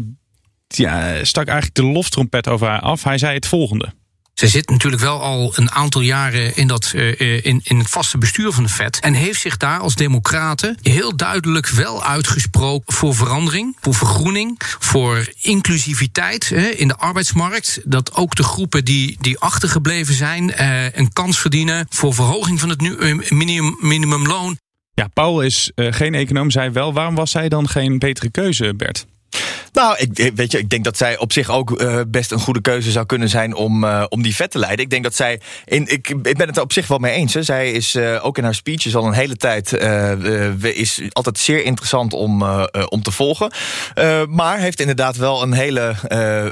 [0.69, 3.03] Ja, stak eigenlijk de loftrompet over haar af.
[3.03, 3.93] Hij zei het volgende.
[4.39, 8.19] Zij zit natuurlijk wel al een aantal jaren in, dat, uh, in, in het vaste
[8.19, 9.01] bestuur van de FED.
[9.01, 15.29] En heeft zich daar als democraten heel duidelijk wel uitgesproken voor verandering, voor vergroening, voor
[15.41, 17.81] inclusiviteit in de arbeidsmarkt.
[17.85, 22.69] Dat ook de groepen die, die achtergebleven zijn uh, een kans verdienen voor verhoging van
[22.69, 22.81] het
[23.31, 24.59] minimum, minimumloon.
[24.95, 26.93] Ja, Paul is geen econoom, zei wel.
[26.93, 29.07] Waarom was zij dan geen betere keuze, Bert?
[29.73, 32.61] Nou, ik, weet je, ik denk dat zij op zich ook uh, best een goede
[32.61, 34.85] keuze zou kunnen zijn om, uh, om die vet te leiden.
[34.85, 35.41] Ik denk dat zij.
[35.65, 37.35] In, ik, ik ben het er op zich wel mee eens.
[37.35, 37.43] Hè.
[37.43, 39.73] Zij is uh, ook in haar speeches al een hele tijd.
[40.63, 42.43] is altijd zeer interessant om,
[42.89, 43.53] om te volgen.
[44.29, 45.95] maar heeft inderdaad wel een hele,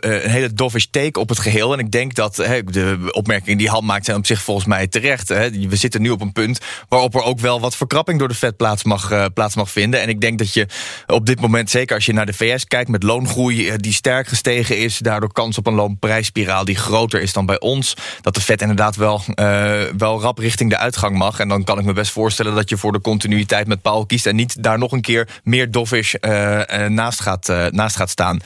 [0.00, 1.72] een hele dovish take op het geheel.
[1.72, 5.28] En ik denk dat de opmerkingen die Han maakt zijn op zich volgens mij terecht.
[5.28, 5.50] Hè.
[5.50, 8.56] We zitten nu op een punt waarop er ook wel wat verkrapping door de vet
[8.56, 10.00] plaats mag, plaats mag vinden.
[10.00, 10.66] En ik denk dat je
[11.06, 14.28] op dit moment, zeker als je naar de VS kijkt met loongroei eh, die sterk
[14.28, 14.98] gestegen is.
[14.98, 17.96] Daardoor kans op een loonprijsspiraal die groter is dan bij ons.
[18.20, 21.38] Dat de vet inderdaad wel, uh, wel rap richting de uitgang mag.
[21.38, 24.26] En dan kan ik me best voorstellen dat je voor de continuïteit met Paul kiest.
[24.26, 28.40] En niet daar nog een keer meer doffish uh, naast, gaat, naast gaat staan.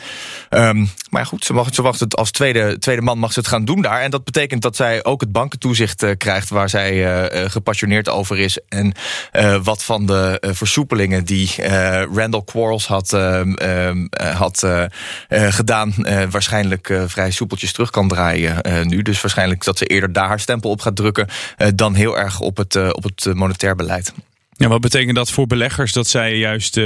[0.51, 3.49] Um, maar goed, ze, mag, ze wacht het als tweede, tweede man mag ze het
[3.49, 4.01] gaan doen daar.
[4.01, 8.59] En dat betekent dat zij ook het bankentoezicht krijgt waar zij gepassioneerd over is.
[8.69, 8.93] En
[9.63, 11.51] wat van de versoepelingen die
[12.15, 14.85] Randall Quarles had, ehm, had uh,
[15.29, 19.03] uh, gedaan, uh, waarschijnlijk vrij soepeltjes terug kan draaien nu.
[19.03, 21.29] Dus waarschijnlijk dat ze eerder daar haar stempel op gaat drukken
[21.75, 24.13] dan heel erg op het, op het monetair beleid.
[24.53, 26.81] Ja, wat betekent dat voor beleggers dat zij juist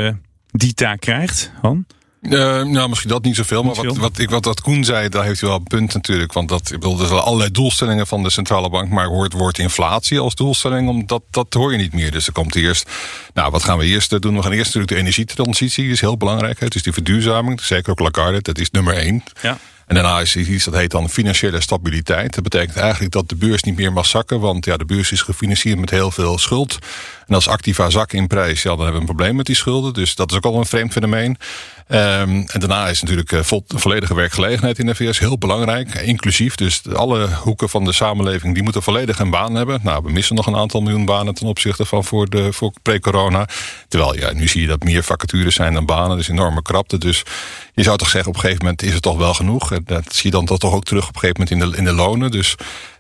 [0.50, 1.86] die taak krijgt, Han?
[2.30, 3.62] Uh, nou, misschien dat niet zoveel.
[3.62, 6.32] Maar wat, wat, ik, wat, wat Koen zei, daar heeft hij wel een punt natuurlijk.
[6.32, 8.88] Want dat, ik bedoel, er zijn allerlei doelstellingen van de centrale bank.
[8.90, 12.10] Maar hoort woord inflatie als doelstelling, omdat, dat hoor je niet meer.
[12.10, 12.90] Dus er komt eerst.
[13.34, 14.36] Nou, wat gaan we eerst doen?
[14.36, 15.84] We gaan eerst natuurlijk de energietransitie.
[15.84, 16.60] Die is heel belangrijk.
[16.60, 17.60] Het is die verduurzaming.
[17.60, 19.22] Zeker ook Lagarde, dat is nummer één.
[19.42, 19.58] Ja.
[19.86, 22.34] En daarna is iets dat heet dan financiële stabiliteit.
[22.34, 24.40] Dat betekent eigenlijk dat de beurs niet meer mag zakken.
[24.40, 26.78] Want ja, de beurs is gefinancierd met heel veel schuld.
[27.26, 29.92] En als activa zakken in prijs, ja, dan hebben we een probleem met die schulden.
[29.92, 31.36] Dus dat is ook al een vreemd fenomeen.
[31.88, 35.94] Um, en daarna is natuurlijk uh, volledige werkgelegenheid in de VS heel belangrijk.
[35.94, 39.80] Inclusief, dus alle hoeken van de samenleving die moeten volledig een baan hebben.
[39.82, 43.48] Nou, we missen nog een aantal miljoen banen ten opzichte van voor, de, voor pre-corona.
[43.88, 46.16] Terwijl ja, nu zie je dat meer vacatures zijn dan banen.
[46.16, 46.98] Dus enorme krapte.
[46.98, 47.22] Dus
[47.74, 49.72] je zou toch zeggen, op een gegeven moment is het toch wel genoeg.
[49.72, 51.84] En dat zie je dan toch ook terug op een gegeven moment in de, in
[51.84, 52.30] de lonen.
[52.30, 52.54] Dus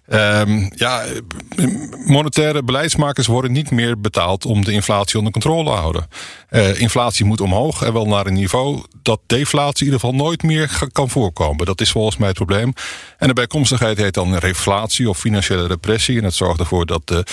[0.08, 1.04] Um, ja,
[2.06, 6.08] monetaire beleidsmakers worden niet meer betaald om de inflatie onder controle te houden.
[6.50, 10.42] Uh, inflatie moet omhoog en wel naar een niveau dat deflatie in ieder geval nooit
[10.42, 11.66] meer kan voorkomen.
[11.66, 12.72] Dat is volgens mij het probleem.
[13.18, 16.16] En de bijkomstigheid heet dan reflatie of financiële repressie.
[16.16, 17.24] En dat zorgt ervoor dat de,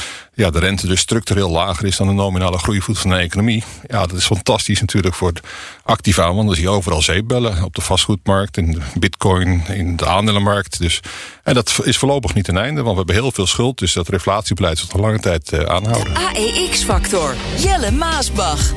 [0.41, 3.63] ja, de rente dus structureel lager is dan de nominale groeivoet van de economie.
[3.87, 5.41] Ja, dat is fantastisch natuurlijk voor het
[5.83, 10.05] activa, want dan zie je overal zeepbellen op de vastgoedmarkt, in de bitcoin, in de
[10.05, 10.79] aandelenmarkt.
[10.79, 10.99] Dus,
[11.43, 13.77] en dat is voorlopig niet een einde, want we hebben heel veel schuld.
[13.77, 16.15] Dus dat reflatiebeleid zal nog lange tijd uh, aanhouden.
[16.15, 18.73] AEX-factor, Jelle Maasbach.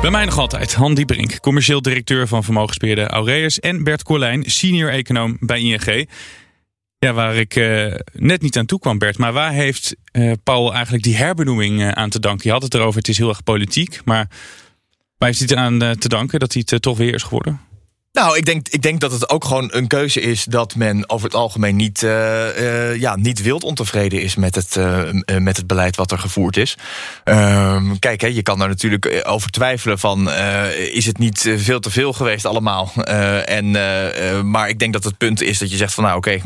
[0.00, 3.60] Bij mij nog altijd Han Diebrink, commercieel directeur van vermogensbeheerder Aureus...
[3.60, 6.08] en Bert Colijn, senior econoom bij ING.
[6.98, 9.18] Ja, waar ik uh, net niet aan toe kwam, Bert.
[9.18, 12.46] Maar waar heeft uh, Paul eigenlijk die herbenoeming uh, aan te danken?
[12.46, 14.00] Je had het erover, het is heel erg politiek.
[14.04, 14.28] Maar
[15.18, 17.60] waar heeft hij eraan te danken dat hij het toch weer is geworden?
[18.12, 21.26] Nou, ik denk, ik denk dat het ook gewoon een keuze is dat men over
[21.26, 22.10] het algemeen niet, uh,
[22.60, 26.56] uh, ja, niet wild ontevreden is met het, uh, met het beleid wat er gevoerd
[26.56, 26.76] is.
[27.24, 30.30] Ehm, kijk, hè, je kan daar natuurlijk over twijfelen van
[30.92, 32.92] is het niet veel te veel geweest allemaal.
[33.44, 33.70] en,
[34.50, 36.40] maar ik denk dat het punt is dat je zegt van nou oké,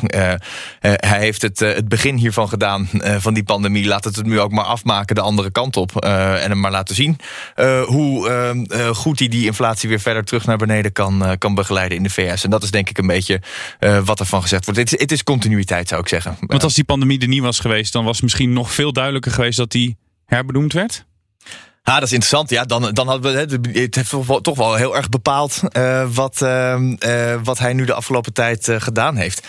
[0.81, 3.87] hij heeft het, het begin hiervan gedaan van die pandemie.
[3.87, 6.05] Laat het het nu ook maar afmaken de andere kant op.
[6.05, 7.19] en hem maar laten zien
[7.85, 11.97] hoe ehm, goed hij die inflatie weer verder terug naar beneden kan, kan begeleiden begeleiden
[11.97, 12.45] in de VS.
[12.45, 13.41] En dat is denk ik een beetje
[13.81, 14.81] uh, wat ervan gezegd wordt.
[14.81, 16.37] Het is, het is continuïteit, zou ik zeggen.
[16.41, 19.33] Want als die pandemie er niet was geweest, dan was het misschien nog veel duidelijker
[19.33, 21.05] geweest dat die herbenoemd werd?
[21.85, 22.51] Ja, dat is interessant.
[22.51, 23.39] Ja, dan, dan hadden we
[23.79, 27.93] het heeft toch wel heel erg bepaald uh, wat, uh, uh, wat hij nu de
[27.93, 29.47] afgelopen tijd gedaan heeft.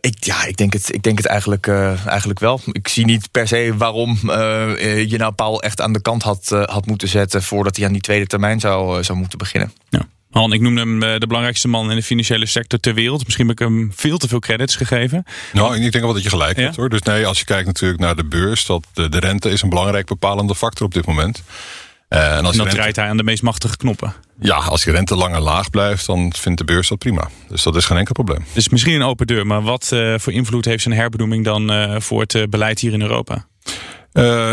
[0.00, 1.68] ik, ja, ik denk het, ik denk het eigenlijk,
[2.06, 2.60] eigenlijk wel.
[2.72, 6.86] Ik zie niet per se waarom je nou Paul echt aan de kant had, had
[6.86, 9.72] moeten zetten voordat hij aan die tweede termijn zou, zou moeten beginnen.
[9.88, 10.06] Ja.
[10.34, 13.24] Han, ik noemde hem de belangrijkste man in de financiële sector ter wereld.
[13.24, 15.24] Misschien heb ik hem veel te veel credits gegeven.
[15.52, 16.88] Nou, ik denk wel dat je gelijk hebt hoor.
[16.88, 19.68] Dus nee, als je kijkt natuurlijk naar de beurs, dat de, de rente is een
[19.68, 21.42] belangrijk bepalende factor op dit moment.
[22.08, 24.14] Uh, en, als en dat draait hij aan de meest machtige knoppen.
[24.40, 27.28] Ja, als je rente langer laag blijft, dan vindt de beurs dat prima.
[27.48, 28.44] Dus dat is geen enkel probleem.
[28.52, 32.00] Dus misschien een open deur, maar wat uh, voor invloed heeft zijn herbenoeming dan uh,
[32.00, 33.46] voor het beleid hier in Europa?
[34.14, 34.52] Uh,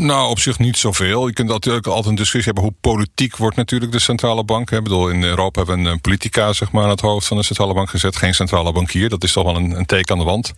[0.00, 1.26] nou, op zich niet zoveel.
[1.26, 4.70] Je kunt natuurlijk altijd een discussie hebben hoe politiek wordt natuurlijk de centrale bank.
[4.70, 7.42] Ik bedoel, in Europa hebben we een politica zeg maar, aan het hoofd van de
[7.42, 8.16] centrale bank gezet.
[8.16, 9.08] Geen centrale bankier.
[9.08, 10.52] Dat is toch wel een, een teken aan de wand.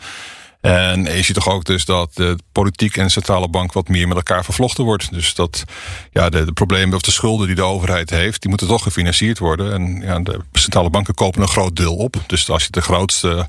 [0.60, 4.08] En je ziet toch ook dus dat de politiek en de centrale bank wat meer
[4.08, 5.12] met elkaar vervlochten wordt.
[5.12, 5.64] Dus dat
[6.12, 9.38] ja, de, de problemen of de schulden die de overheid heeft, die moeten toch gefinancierd
[9.38, 9.72] worden.
[9.72, 12.16] En ja, de centrale banken kopen een groot deel op.
[12.26, 13.46] Dus als je de grootste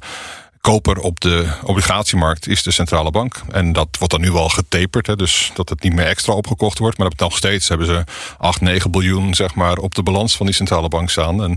[0.63, 3.41] koper op de obligatiemarkt is de centrale bank.
[3.51, 6.77] En dat wordt dan nu wel getaperd, hè, dus dat het niet meer extra opgekocht
[6.77, 6.97] wordt.
[6.97, 8.03] Maar dat nog steeds hebben ze
[8.37, 11.43] 8, 9 biljoen zeg maar, op de balans van die centrale bank staan.
[11.43, 11.49] En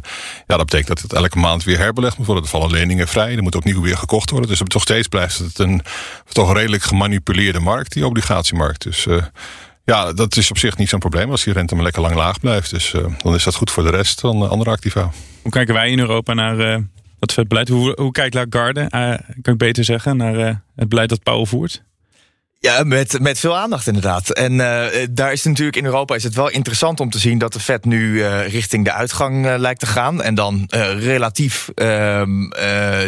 [0.46, 2.44] ja, dat betekent dat het elke maand weer herbelegd moet worden.
[2.44, 4.48] Er vallen leningen vrij, er moet ook nieuw weer gekocht worden.
[4.48, 5.82] Dus toch steeds blijft het een
[6.28, 8.82] toch redelijk gemanipuleerde markt, die obligatiemarkt.
[8.82, 9.22] Dus uh,
[9.84, 12.40] ja, dat is op zich niet zo'n probleem als die rente maar lekker lang laag
[12.40, 12.70] blijft.
[12.70, 15.10] Dus uh, dan is dat goed voor de rest van andere activa.
[15.42, 16.84] Hoe kijken wij in Europa naar
[17.18, 17.68] dat vetbeleid.
[17.68, 21.46] Hoe, hoe kijkt Lagarde, uh, kan ik beter zeggen, naar uh, het beleid dat Powell
[21.46, 21.84] voert?
[22.58, 24.30] Ja, met, met veel aandacht inderdaad.
[24.30, 27.52] En uh, daar is natuurlijk in Europa is het wel interessant om te zien dat
[27.52, 30.22] de Fed nu uh, richting de uitgang uh, lijkt te gaan.
[30.22, 30.64] En dan
[30.98, 32.50] relatief ehm,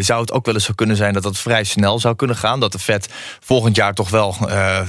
[0.00, 2.60] zou het ook wel eens zo kunnen zijn dat dat vrij snel zou kunnen gaan.
[2.60, 3.08] Dat de Fed
[3.40, 4.36] volgend jaar toch wel,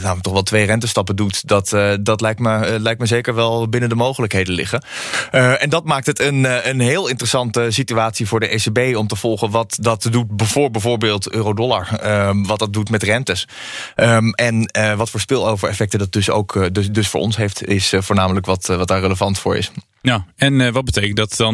[0.01, 1.47] nou, toch wel twee rentestappen doet.
[1.47, 1.69] Dat,
[2.01, 4.83] dat lijkt, me, lijkt me zeker wel binnen de mogelijkheden liggen.
[5.31, 9.49] en dat maakt het een, een heel interessante situatie voor de ECB om te volgen
[9.51, 11.99] wat dat doet voor bijvoorbeeld euro-dollar.
[11.99, 13.47] Ehm, wat dat doet met rentes.
[13.95, 17.67] Um, en uh, wat voor spillover-effecten dat dus ook uh, dus, dus voor ons heeft,
[17.67, 19.71] is uh, voornamelijk wat, wat daar relevant voor is.
[20.01, 21.53] Ja, en wat betekent dat dan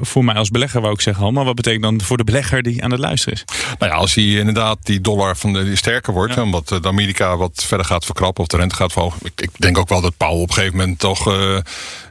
[0.00, 2.84] voor mij als belegger, wou ik zeggen, maar wat betekent dan voor de belegger die
[2.84, 3.44] aan het luisteren is?
[3.78, 6.42] Nou ja, als die inderdaad die dollar van de, die sterker wordt, ja.
[6.42, 9.20] omdat de Amerika wat verder gaat verkrappen of de rente gaat verhogen.
[9.22, 11.62] Ik, ik denk ook wel dat Powell op een gegeven moment toch een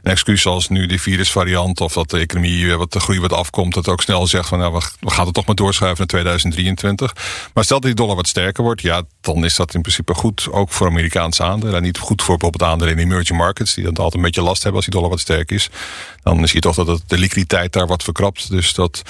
[0.02, 3.88] excuus als nu die virusvariant of dat de economie wat de groei wat afkomt, dat
[3.88, 7.14] ook snel zegt van nou, we, we gaan het toch maar doorschuiven naar 2023.
[7.54, 10.48] Maar stel dat die dollar wat sterker wordt, ja, dan is dat in principe goed
[10.50, 11.74] ook voor Amerikaanse aandelen.
[11.74, 14.62] En niet goed voor bijvoorbeeld aandelen in emerging markets, die dan altijd een beetje last
[14.62, 15.68] hebben als die dollar wat is.
[16.22, 18.50] Dan zie je toch dat de liquiditeit daar wat verkrapt.
[18.50, 19.02] Dus dat.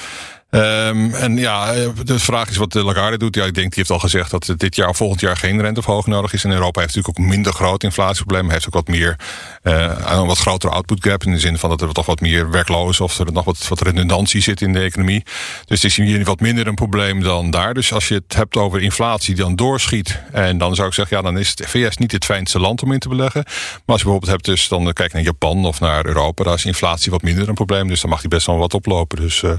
[0.51, 1.73] Um, en ja,
[2.05, 3.35] de vraag is wat de Lagarde doet.
[3.35, 6.33] Ja, ik denk, die heeft al gezegd dat dit jaar, volgend jaar geen renteverhoging nodig
[6.33, 6.45] is.
[6.45, 8.51] En Europa heeft natuurlijk ook minder groot inflatieprobleem.
[8.51, 9.17] Heeft ook wat meer,
[9.63, 11.25] uh, een wat grotere output gap.
[11.25, 13.81] In de zin van dat er toch wat meer werklozen of er nog wat, wat
[13.81, 15.23] redundantie zit in de economie.
[15.65, 17.75] Dus het is hier wat minder een probleem dan daar.
[17.75, 20.21] Dus als je het hebt over inflatie die dan doorschiet.
[20.33, 22.93] En dan zou ik zeggen, ja, dan is het VS niet het fijnste land om
[22.93, 23.43] in te beleggen.
[23.45, 23.55] Maar
[23.87, 26.45] als je bijvoorbeeld hebt, dus dan kijk naar Japan of naar Europa.
[26.45, 27.89] Daar is inflatie wat minder een probleem.
[27.89, 29.21] Dus dan mag die best wel wat oplopen.
[29.21, 29.51] Dus uh,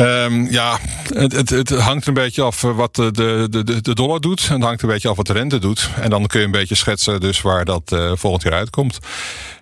[0.00, 0.78] Um, ja,
[1.14, 4.46] het, het, hangt een beetje af eh, wat de, de, de dollar doet.
[4.48, 5.88] En het hangt een beetje af wat de rente doet.
[6.00, 8.98] En dan kun je een beetje schetsen dus waar dat uh, volgend jaar uitkomt.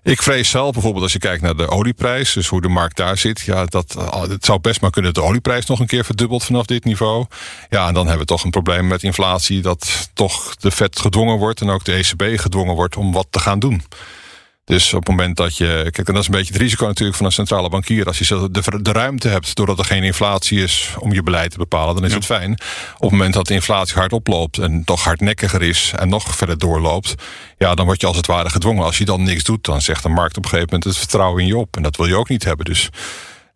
[0.03, 3.19] Ik vrees zelf bijvoorbeeld als je kijkt naar de olieprijs, dus hoe de markt daar
[3.19, 3.41] zit.
[3.41, 3.97] Ja, dat,
[4.29, 7.27] het zou best maar kunnen dat de olieprijs nog een keer verdubbelt vanaf dit niveau.
[7.71, 11.39] Ja, en dan hebben we toch een probleem met inflatie dat toch de Fed gedwongen
[11.39, 13.83] wordt en ook de ECB gedwongen wordt om wat te gaan doen.
[14.69, 15.89] Dus op het moment dat je.
[15.91, 18.07] Kijk, en dat is een beetje het risico natuurlijk van een centrale bankier.
[18.07, 21.59] Als je de, de ruimte hebt, doordat er geen inflatie is om je beleid te
[21.59, 22.53] bepalen, dan is het fijn.
[22.95, 26.59] Op het moment dat de inflatie hard oploopt en toch hardnekkiger is en nog verder
[26.59, 27.15] doorloopt,
[27.59, 28.85] ja, dan word je als het ware gedwongen.
[28.85, 31.43] Als je dan niks doet, dan zegt de markt op een gegeven moment het vertrouwen
[31.43, 31.77] in je op.
[31.77, 32.65] En dat wil je ook niet hebben.
[32.65, 32.89] Dus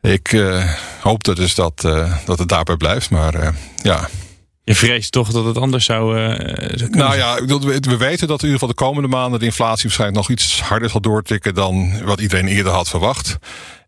[0.00, 3.10] ik uh, hoop dus dat, uh, dat het daarbij blijft.
[3.10, 3.48] Maar uh,
[3.82, 4.08] ja.
[4.64, 7.44] Je vreest toch dat het anders zou, uh, zou Nou ja,
[7.80, 10.90] we weten dat in ieder geval de komende maanden de inflatie waarschijnlijk nog iets harder
[10.90, 13.38] zal doortikken dan wat iedereen eerder had verwacht.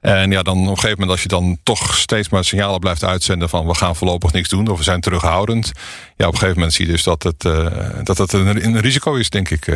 [0.01, 3.05] En ja, dan op een gegeven moment als je dan toch steeds maar signalen blijft
[3.05, 5.73] uitzenden van we gaan voorlopig niks doen of we zijn terughoudend.
[6.17, 7.67] Ja, op een gegeven moment zie je dus dat het, uh,
[8.03, 9.67] dat het een, een, risico is, denk ik.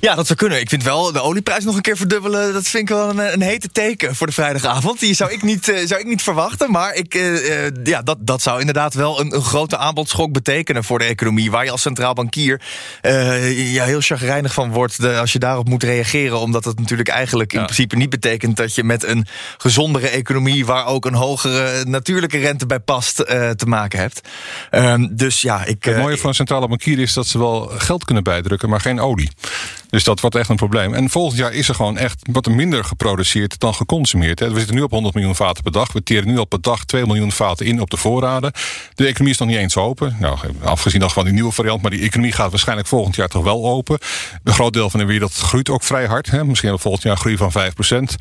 [0.00, 0.60] Ja, dat zou kunnen.
[0.60, 2.52] Ik vind wel de olieprijs nog een keer verdubbelen.
[2.52, 5.00] Dat vind ik wel een, een hete teken voor de vrijdagavond.
[5.00, 6.70] Die zou ik niet, uh, zou ik niet verwachten.
[6.70, 10.98] Maar ik, uh, ja, dat, dat zou inderdaad wel een, een grote aanbodschok betekenen voor
[10.98, 11.50] de economie.
[11.50, 12.60] Waar je als centraal bankier
[13.02, 16.38] ja, heel chagrijnig van wordt de, als je daarop moet reageren.
[16.38, 17.58] Omdat het natuurlijk eigenlijk ja.
[17.58, 19.26] in principe niet betekent dat je met een
[19.58, 20.66] gezondere economie.
[20.66, 24.20] waar ook een hogere natuurlijke rente bij past te maken hebt.
[24.70, 25.84] Ehm, dus ja, ik.
[25.84, 29.00] Het mooie van een centrale bankier is dat ze wel geld kunnen bijdrukken, maar geen
[29.00, 29.30] olie.
[29.90, 30.94] Dus dat wordt echt een probleem.
[30.94, 34.38] En volgend jaar is er gewoon echt wat minder geproduceerd dan geconsumeerd.
[34.38, 34.50] Hè.
[34.50, 35.92] We zitten nu op 100 miljoen vaten per dag.
[35.92, 38.52] We teren nu al per dag 2 miljoen vaten in op de voorraden.
[38.94, 40.16] De economie is nog niet eens open.
[40.20, 43.44] Nou, afgezien nog van die nieuwe variant, maar die economie gaat waarschijnlijk volgend jaar toch
[43.44, 43.98] wel open.
[44.44, 46.30] Een groot deel van de wereld groeit ook vrij hard.
[46.30, 46.44] Hè.
[46.44, 48.16] Misschien volgend jaar groei van 5 procent.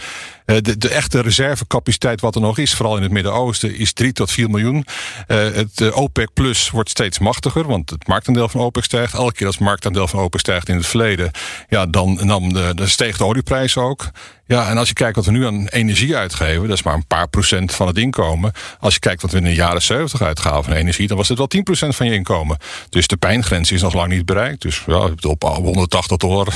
[0.50, 4.12] Eh, de, de, echte reservecapaciteit wat er nog is, vooral in het Midden-Oosten, is 3
[4.12, 4.86] tot 4 miljoen.
[5.28, 9.14] Uh, het uh, OPEC Plus wordt steeds machtiger, want het marktaandeel van OPEC stijgt.
[9.14, 11.32] Elke keer als het marktaandeel van OPEC stijgt in het verleden,
[11.70, 14.12] ja, dan, dan, dan steeg de olieprijs ook.
[14.50, 17.08] Ja, en als je kijkt wat we nu aan energie uitgeven, dat is maar een
[17.08, 18.52] paar procent van het inkomen.
[18.80, 21.38] Als je kijkt wat we in de jaren 70 uitgaven aan energie, dan was het
[21.38, 22.58] wel 10 procent van je inkomen.
[22.90, 24.62] Dus de pijngrens is nog lang niet bereikt.
[24.62, 26.48] Dus ja, op 180 dollar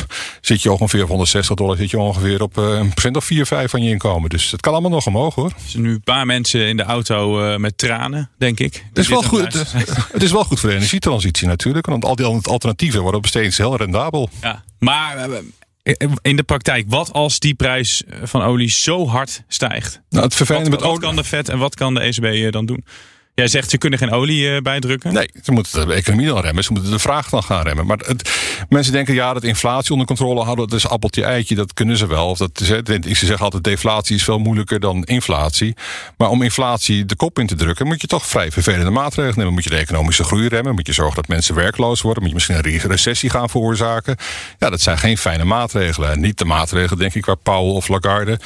[0.41, 3.71] zit je ongeveer, op 160 dollar zit je ongeveer op een procent of 4, 5
[3.71, 4.29] van je inkomen.
[4.29, 5.49] Dus het kan allemaal nog omhoog hoor.
[5.49, 8.85] Er zijn nu een paar mensen in de auto uh, met tranen, denk ik.
[8.89, 9.73] Het is, wel goed, het,
[10.11, 11.85] het is wel goed voor de energietransitie natuurlijk.
[11.85, 14.29] Want al die alternatieven worden steeds heel rendabel.
[14.41, 15.29] Ja, maar
[16.21, 20.01] in de praktijk, wat als die prijs van olie zo hard stijgt?
[20.09, 22.65] Nou, het vervelende wat, met wat kan de Fed en wat kan de ECB dan
[22.65, 22.85] doen?
[23.35, 25.13] Jij zegt ze kunnen geen olie uh, bijdrukken?
[25.13, 26.63] Nee, ze moeten de economie dan remmen.
[26.63, 27.85] Ze moeten de vraag dan gaan remmen.
[27.85, 28.31] Maar het,
[28.69, 31.55] mensen denken ja, dat inflatie onder controle houden, dat is appeltje eitje.
[31.55, 32.35] Dat kunnen ze wel.
[32.37, 35.75] Dat ze zeggen altijd deflatie is veel moeilijker dan inflatie.
[36.17, 39.53] Maar om inflatie de kop in te drukken, moet je toch vrij vervelende maatregelen nemen.
[39.53, 40.75] Moet je de economische groei remmen.
[40.75, 42.23] Moet je zorgen dat mensen werkloos worden.
[42.23, 44.17] Moet je misschien een recessie gaan veroorzaken.
[44.59, 46.11] Ja, dat zijn geen fijne maatregelen.
[46.11, 48.39] En niet de maatregelen, denk ik, waar Powell of Lagarde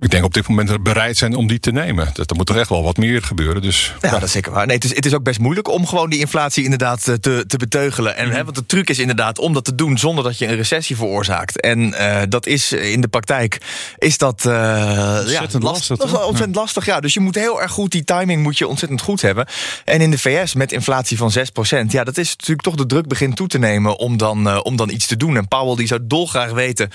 [0.00, 2.10] ik denk op dit moment bereid zijn om die te nemen.
[2.12, 3.62] Dat, er moet er echt wel wat meer gebeuren.
[3.62, 4.66] Dus, ja, dat is zeker waar.
[4.66, 7.44] Nee, het, is, het is ook best moeilijk om gewoon die inflatie inderdaad eh, te,
[7.46, 8.16] te beteugelen.
[8.16, 10.56] En, hè, want de truc is inderdaad om dat te doen zonder dat je een
[10.56, 11.60] recessie veroorzaakt.
[11.60, 13.58] En uh, dat is in de praktijk
[13.98, 15.96] is dat uh, ontzettend ja, lastig.
[15.96, 16.60] Dat is ontzettend ja.
[16.60, 16.86] lastig.
[16.86, 19.46] Ja, dus je moet heel erg goed die timing moet je ontzettend goed hebben.
[19.84, 23.08] En in de VS met inflatie van 6%, ja, dat is natuurlijk toch de druk
[23.08, 25.36] begint toe te nemen om dan, uh, om dan iets te doen.
[25.36, 26.90] En Powell die zou dolgraag weten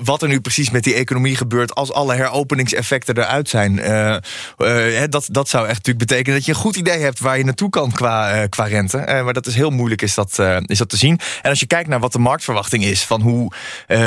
[0.00, 3.76] wat er nu precies met die economie gebeurt als alle heropeningen openingseffecten eruit zijn.
[3.76, 4.16] Uh,
[4.58, 7.44] uh, dat, dat zou echt natuurlijk betekenen dat je een goed idee hebt waar je
[7.44, 8.96] naartoe kan qua, uh, qua rente.
[9.24, 11.20] maar dat is heel moeilijk is dat, is dat te zien.
[11.42, 13.52] En als je kijkt naar wat de marktverwachting is van hoe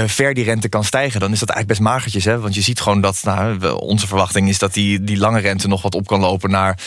[0.06, 2.26] ver die rente kan stijgen, dan is dat eigenlijk best magertjes.
[2.26, 2.40] Hè?
[2.40, 5.82] Want je ziet gewoon dat nou, onze verwachting is dat die, die lange rente nog
[5.82, 6.80] wat op kan lopen naar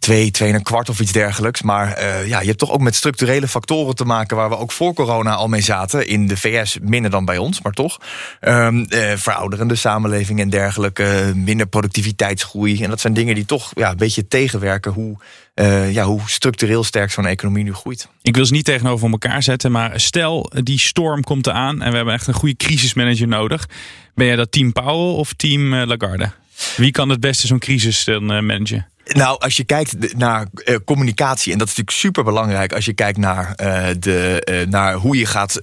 [0.00, 1.62] twee, twee en een kwart of iets dergelijks.
[1.62, 4.72] Maar uh, ja, je hebt toch ook met structurele factoren te maken waar we ook
[4.72, 6.06] voor corona al mee zaten.
[6.06, 7.98] In de VS minder dan bij ons, maar toch.
[8.40, 12.82] Um, uh, verouderende samenleving en dergelijke, minder productiviteitsgroei.
[12.82, 15.16] En dat zijn dingen die toch ja, een beetje tegenwerken hoe,
[15.54, 18.08] uh, ja, hoe structureel sterk zo'n economie nu groeit.
[18.22, 21.96] Ik wil ze niet tegenover elkaar zetten, maar stel die storm komt eraan en we
[21.96, 23.68] hebben echt een goede crisismanager nodig.
[24.14, 26.30] Ben jij dat team Powell of team Lagarde?
[26.76, 28.89] Wie kan het beste zo'n crisis dan managen?
[29.04, 32.92] Nou, als je kijkt naar uh, communicatie, en dat is natuurlijk super belangrijk als je
[32.92, 35.58] kijkt naar, uh, de, uh, naar hoe je gaat,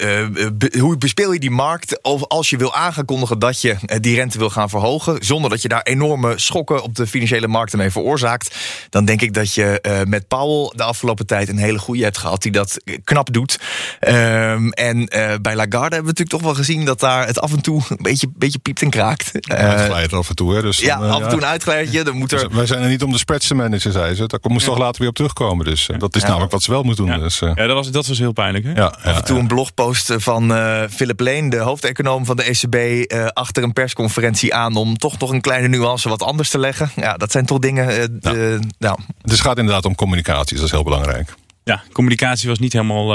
[0.54, 4.38] be, hoe bespeel je die markt, of als je wil aankondigen dat je die rente
[4.38, 8.56] wil gaan verhogen, zonder dat je daar enorme schokken op de financiële markten mee veroorzaakt,
[8.90, 12.42] dan denk ik dat je met Powell de afgelopen tijd een hele goede hebt gehad
[12.42, 13.60] die dat knap doet.
[14.08, 15.06] Um, en
[15.42, 17.98] bij Lagarde hebben we natuurlijk toch wel gezien dat daar het af en toe een
[18.02, 19.32] beetje, beetje piept en kraakt.
[19.50, 20.62] Uitglijdt af en toe, hè?
[20.62, 22.04] Dus ja, dan, af en toe een uitglijdertje.
[22.04, 22.56] Dan moet er...
[22.56, 23.18] Wij zijn er niet om de
[23.56, 24.26] manager, zei ze.
[24.28, 24.72] Daar moest ja.
[24.72, 25.66] toch later weer op terugkomen.
[25.66, 26.28] Dus uh, dat is ja.
[26.28, 27.16] namelijk wat ze wel moeten doen.
[27.16, 27.52] Ja, dus, uh.
[27.56, 28.66] ja dat, was, dat was heel pijnlijk.
[28.66, 28.72] Hè?
[28.72, 33.06] Ja, Af en toe een blogpost van uh, Philip Lane, de hoofdeconoom van de ECB,
[33.34, 36.92] achter een persconferentie aan om toch nog een kleine nuance wat anders te leggen.
[36.96, 38.18] Ja, dat zijn toch dingen.
[38.22, 38.60] nou.
[38.80, 39.00] nou.
[39.22, 41.34] Dus het gaat inderdaad om communicatie, dat is heel belangrijk.
[41.64, 43.08] Ja, communicatie was niet helemaal.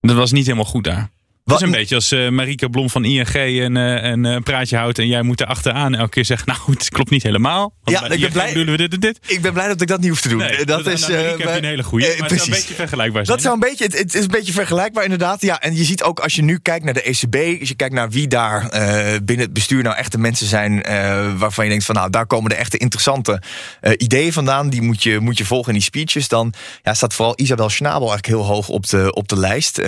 [0.00, 1.10] dat was niet helemaal goed daar.
[1.52, 4.76] Het is een beetje als uh, Marika Blom van ING een, uh, een uh, praatje
[4.76, 7.74] houdt en jij moet er achteraan elke keer zeggen, nou het klopt niet helemaal.
[7.84, 9.18] Want ja, ik ben, blij, doen we dit en dit.
[9.26, 10.38] ik ben blij dat ik dat niet hoef te doen.
[10.38, 13.24] Nee, dat is, nou, heb je een hele goede, maar het zou een beetje vergelijkbaar
[13.24, 13.36] zijn.
[13.36, 15.42] Dat zou een beetje, het, het, is een beetje vergelijkbaar inderdaad.
[15.42, 17.94] Ja, en je ziet ook als je nu kijkt naar de ECB, als je kijkt
[17.94, 18.68] naar wie daar
[19.24, 20.82] binnen het bestuur nou echt de mensen zijn
[21.38, 23.42] waarvan je denkt van nou daar komen de echte interessante
[23.96, 24.68] ideeën vandaan.
[24.68, 26.28] Die moet je, moet je volgen in die speeches.
[26.28, 29.78] Dan ja, staat vooral Isabel Schnabel eigenlijk heel hoog op de, op de lijst.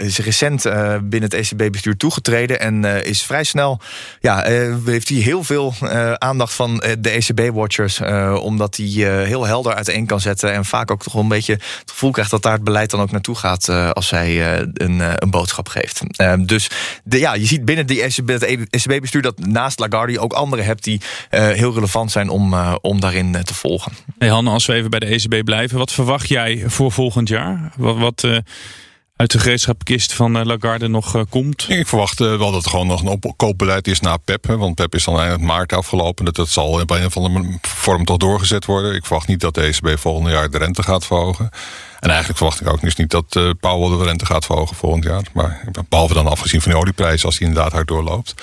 [0.00, 0.64] is recent
[1.02, 3.80] binnen het ECB bestuur toegetreden en uh, is vrij snel.
[4.20, 8.00] Ja, uh, heeft hij heel veel uh, aandacht van de ECB-watchers.
[8.40, 8.86] omdat hij
[9.26, 10.52] heel helder uiteen kan zetten.
[10.52, 13.10] En vaak ook toch een beetje het gevoel krijgt dat daar het beleid dan ook
[13.10, 13.68] naartoe gaat.
[13.68, 16.02] als hij een, een boodschap geeft.
[16.48, 16.70] dus
[17.04, 20.84] de, ja, je ziet binnen die ECB, het ECB-bestuur dat naast Lagarde ook anderen hebt
[20.84, 23.92] die heel relevant zijn om, om daarin te volgen.
[24.18, 27.72] Hey Hanne, als we even bij de ECB blijven, wat verwacht jij voor volgend jaar?
[27.76, 27.96] Wat.
[27.96, 28.24] wat
[29.20, 31.68] uit de gereedschapkist van uh, Lagarde nog uh, komt?
[31.68, 34.46] Ik verwacht uh, wel dat er gewoon nog een opkoopbeleid is na PEP.
[34.46, 36.24] Want PEP is dan eind maart afgelopen.
[36.24, 38.94] Dat, dat zal bij een of andere vorm toch doorgezet worden.
[38.94, 41.48] Ik verwacht niet dat de ECB volgend jaar de rente gaat verhogen.
[42.00, 45.22] En eigenlijk verwacht ik ook dus niet dat Powell de rente gaat verhogen volgend jaar.
[45.32, 48.34] Maar behalve dan afgezien van de olieprijs als die inderdaad hard doorloopt.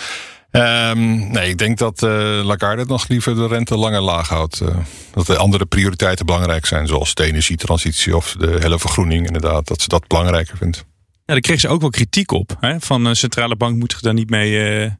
[0.52, 2.10] Um, nee, ik denk dat uh,
[2.44, 4.62] Lagarde nog liever de rente langer laag houdt.
[4.62, 4.78] Uh,
[5.14, 9.68] dat de andere prioriteiten belangrijk zijn, zoals de energietransitie of de hele vergroening, inderdaad.
[9.68, 10.78] Dat ze dat belangrijker vindt.
[10.78, 12.58] Ja, daar kreeg ze ook wel kritiek op.
[12.60, 12.80] Hè?
[12.80, 14.92] Van de centrale bank moet zich daar niet mee, uh,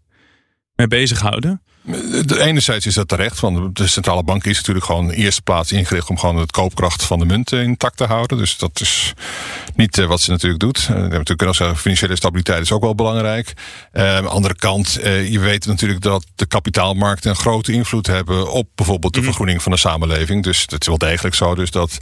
[0.76, 1.62] mee bezighouden.
[2.26, 5.42] De enerzijds is dat terecht, want de centrale bank is natuurlijk gewoon in de eerste
[5.42, 8.38] plaats ingericht om gewoon het koopkracht van de munt intact te houden.
[8.38, 9.14] Dus dat is
[9.76, 10.88] niet wat ze natuurlijk doet.
[10.92, 13.54] Uh, natuurlijk kunnen zeggen, financiële stabiliteit is ook wel belangrijk.
[13.94, 18.52] Uh, de andere kant, uh, je weet natuurlijk dat de kapitaalmarkten een grote invloed hebben
[18.52, 20.44] op bijvoorbeeld de vergroening van de samenleving.
[20.44, 21.98] Dus het is wel degelijk zo dus dat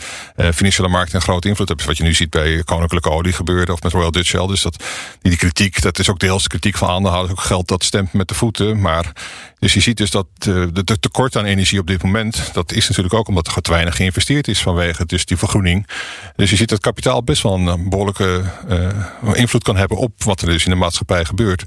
[0.54, 1.86] financiële markten een grote invloed hebben.
[1.86, 4.48] Wat je nu ziet bij koninklijke olie gebeurde of met Royal Dutch Shell.
[4.48, 4.84] Dus dat,
[5.22, 7.40] die, die kritiek, dat is ook deels de kritiek van aandeelhouders.
[7.40, 8.82] Ook geld dat stemt met de voeten.
[8.82, 9.12] Maar
[9.60, 12.88] dus je ziet dus dat de, de tekort aan energie op dit moment, dat is
[12.88, 15.88] natuurlijk ook omdat er te weinig geïnvesteerd is vanwege dus die vergroening.
[16.36, 18.90] Dus je ziet dat kapitaal best wel een behoorlijke uh,
[19.34, 21.64] invloed kan hebben op wat er dus in de maatschappij gebeurt.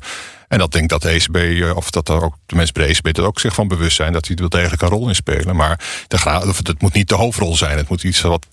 [0.49, 3.19] En dat denk dat de ECB, of dat er ook de mensen bij de ECB
[3.19, 5.57] er ook zich van bewust zijn dat die er wel degelijk een rol in spelen.
[5.57, 7.77] Maar het moet niet de hoofdrol zijn.
[7.77, 8.47] Het moet iets wat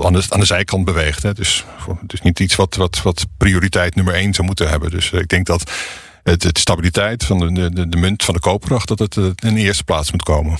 [0.00, 1.22] aan de, aan de zijkant beweegt.
[1.22, 1.32] Hè.
[1.32, 1.64] Dus,
[2.02, 4.90] dus niet iets wat, wat, wat prioriteit nummer één zou moeten hebben.
[4.90, 5.70] Dus ik denk dat
[6.28, 9.60] het, het stabiliteit van de, de, de munt van de koopkracht, dat het in de
[9.60, 10.58] eerste plaats moet komen.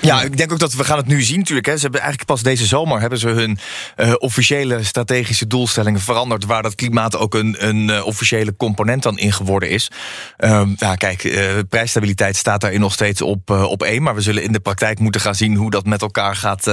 [0.00, 1.66] Ja, ik denk ook dat we gaan het nu zien natuurlijk.
[1.66, 1.76] Hè.
[1.76, 3.58] Ze hebben eigenlijk pas deze zomer hebben ze hun
[3.96, 6.44] uh, officiële strategische doelstellingen veranderd.
[6.44, 9.90] Waar dat klimaat ook een, een uh, officiële component dan in geworden is.
[10.38, 14.02] Um, nou, kijk, uh, prijsstabiliteit staat daarin nog steeds op, op één.
[14.02, 16.64] Maar we zullen in de praktijk moeten gaan zien hoe dat met elkaar gaat.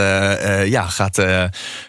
[0.66, 1.22] ja, gaat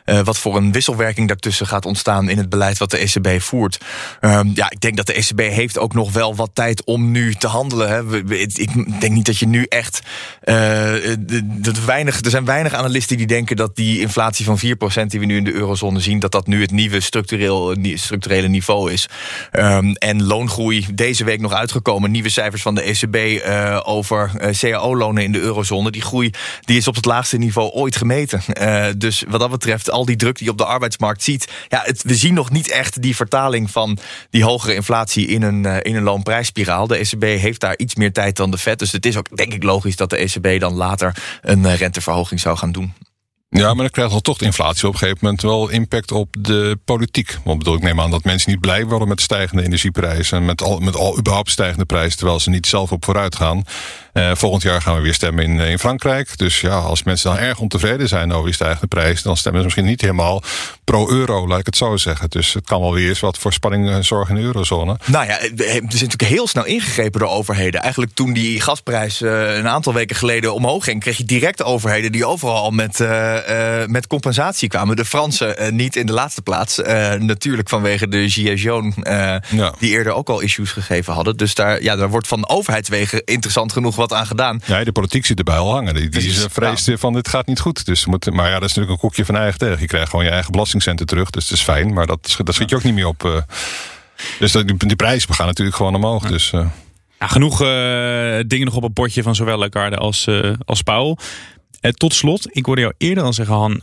[0.04, 3.80] wat voor een wisselwerking daartussen gaat ontstaan in het beleid wat de ECB voert.
[4.20, 7.34] Um, ja, ik denk dat de ECB heeft ook nog wel wat tijd om nu
[7.34, 7.88] te handelen.
[7.88, 8.16] Hè.
[8.34, 10.02] Ik denk niet dat je nu echt
[11.42, 14.60] dat weinig, er zijn weinig analisten die denken dat die inflatie van 4%
[15.06, 18.92] die we nu in de eurozone zien, dat dat nu het nieuwe structureel, structurele niveau
[18.92, 19.08] is.
[19.52, 22.10] Um, en loongroei deze week nog uitgekomen.
[22.10, 25.90] Nieuwe cijfers van de ECB uh, over uh, cao-lonen in de eurozone.
[25.90, 28.42] Die groei die is op het laagste niveau ooit gemeten.
[28.60, 31.48] Uh, dus wat dat betreft, al die druk die je op de arbeidsmarkt ziet.
[31.68, 33.98] Ja, we zien nog niet echt die vertaling van
[34.30, 36.86] die hogere inflatie in een, in een loonprijsspiraal.
[36.86, 38.78] De ECB heeft daar iets meer tijd dan de Fed.
[38.78, 41.01] Dus het is ook denk ik logisch dat de ECB dan later
[41.40, 42.92] een eh, renteverhoging zou gaan doen.
[43.58, 46.78] Ja, maar dan krijgt toch de inflatie op een gegeven moment wel impact op de
[46.84, 47.38] politiek.
[47.44, 50.62] Want bedoel, ik neem aan dat mensen niet blij worden met stijgende energieprijzen en met
[50.62, 53.64] al, met al überhaupt stijgende prijzen, terwijl ze niet zelf op vooruit gaan.
[54.14, 56.38] Uh, volgend jaar gaan we weer stemmen in, in Frankrijk.
[56.38, 59.66] Dus ja, als mensen dan erg ontevreden zijn over die stijgende prijs, dan stemmen ze
[59.66, 60.42] misschien niet helemaal
[60.84, 62.30] pro-euro, laat ik het zo zeggen.
[62.30, 64.96] Dus het kan wel weer eens wat voor spanning zorgen in de eurozone.
[65.04, 67.80] Nou ja, er is natuurlijk heel snel ingegrepen door overheden.
[67.82, 72.12] Eigenlijk toen die gasprijs uh, een aantal weken geleden omhoog ging, kreeg je direct overheden
[72.12, 73.36] die overal met, uh,
[73.86, 74.96] met compensatie kwamen.
[74.96, 76.76] De Fransen niet in de laatste plaats.
[77.18, 78.94] natuurlijk vanwege de Gilets jaunes,
[79.50, 79.74] ja.
[79.78, 81.36] die eerder ook al issues gegeven hadden.
[81.36, 84.60] Dus daar, ja, daar wordt van overheidswegen interessant genoeg wat aan gedaan.
[84.66, 85.94] Ja, de politiek zit erbij al hangen.
[85.94, 86.96] Die, die is vreest ja.
[86.96, 87.86] van dit gaat niet goed.
[87.86, 89.80] Dus moet, maar ja, dat is natuurlijk een koekje van eigen tegen.
[89.80, 91.30] Je krijgt gewoon je eigen belastingcenten terug.
[91.30, 91.92] Dus het is fijn.
[91.92, 93.24] Maar dat, dat schiet je ook niet meer op.
[93.24, 93.36] Uh,
[94.38, 96.26] dus die, die prijzen gaan natuurlijk gewoon omhoog.
[96.28, 96.66] Dus, uh.
[97.18, 97.68] ja, genoeg uh,
[98.46, 100.28] dingen nog op een potje van zowel Lagarde als,
[100.64, 101.18] als Paul.
[101.80, 103.80] tot slot, ik hoorde jou eerder al zeggen, Han,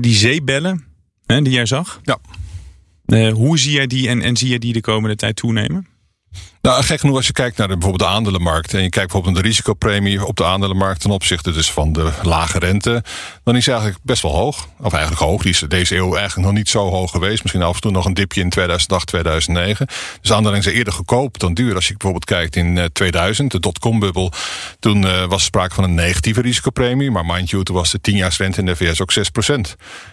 [0.00, 0.84] die zeebellen
[1.26, 2.00] hè, die jij zag.
[2.02, 3.30] Ja.
[3.30, 5.86] hoe zie jij die en, en zie je die de komende tijd toenemen?
[6.62, 8.74] Nou, gek genoeg als je kijkt naar de, bijvoorbeeld de aandelenmarkt...
[8.74, 11.00] en je kijkt bijvoorbeeld naar de risicopremie op de aandelenmarkt...
[11.00, 13.02] ten opzichte dus van de lage rente...
[13.44, 14.68] dan is hij eigenlijk best wel hoog.
[14.80, 15.42] Of eigenlijk hoog.
[15.42, 17.42] Die is deze eeuw eigenlijk nog niet zo hoog geweest.
[17.42, 19.86] Misschien af en toe nog een dipje in 2008, 2009.
[20.20, 21.74] Dus aandelen zijn eerder goedkoop dan duur.
[21.74, 24.32] Als je bijvoorbeeld kijkt in 2000, de dotcom-bubbel...
[24.78, 27.10] toen uh, was sprake van een negatieve risicopremie.
[27.10, 29.60] Maar mind you, toen was de 10 rente in de VS ook 6%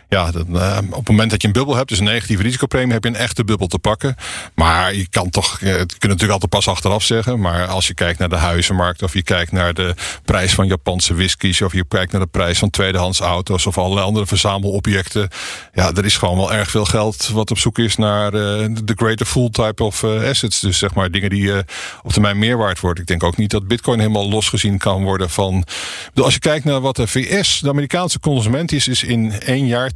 [0.10, 2.94] Ja, dat, uh, op het moment dat je een bubbel hebt, dus een negatieve risicopremie...
[2.94, 4.16] heb je een echte bubbel te pakken.
[4.56, 5.60] Maar je kan toch...
[5.60, 7.40] Het kunt natuurlijk altijd pas achteraf zeggen.
[7.40, 9.94] Maar als je kijkt naar de huizenmarkt of je kijkt naar de
[10.26, 14.06] prijs van Japanse whiskies of je kijkt naar de prijs van tweedehands auto's of allerlei
[14.06, 15.30] andere verzamelobjecten.
[15.74, 18.94] Ja, er is gewoon wel erg veel geld wat op zoek is naar uh, de
[18.96, 20.60] greater full type of uh, assets.
[20.60, 21.58] Dus zeg maar dingen die uh,
[22.04, 23.02] op termijn meer waard worden.
[23.02, 25.66] Ik denk ook niet dat bitcoin helemaal losgezien kan worden van...
[26.16, 29.92] Als je kijkt naar wat de VS, de Amerikaanse consument is, is in één jaar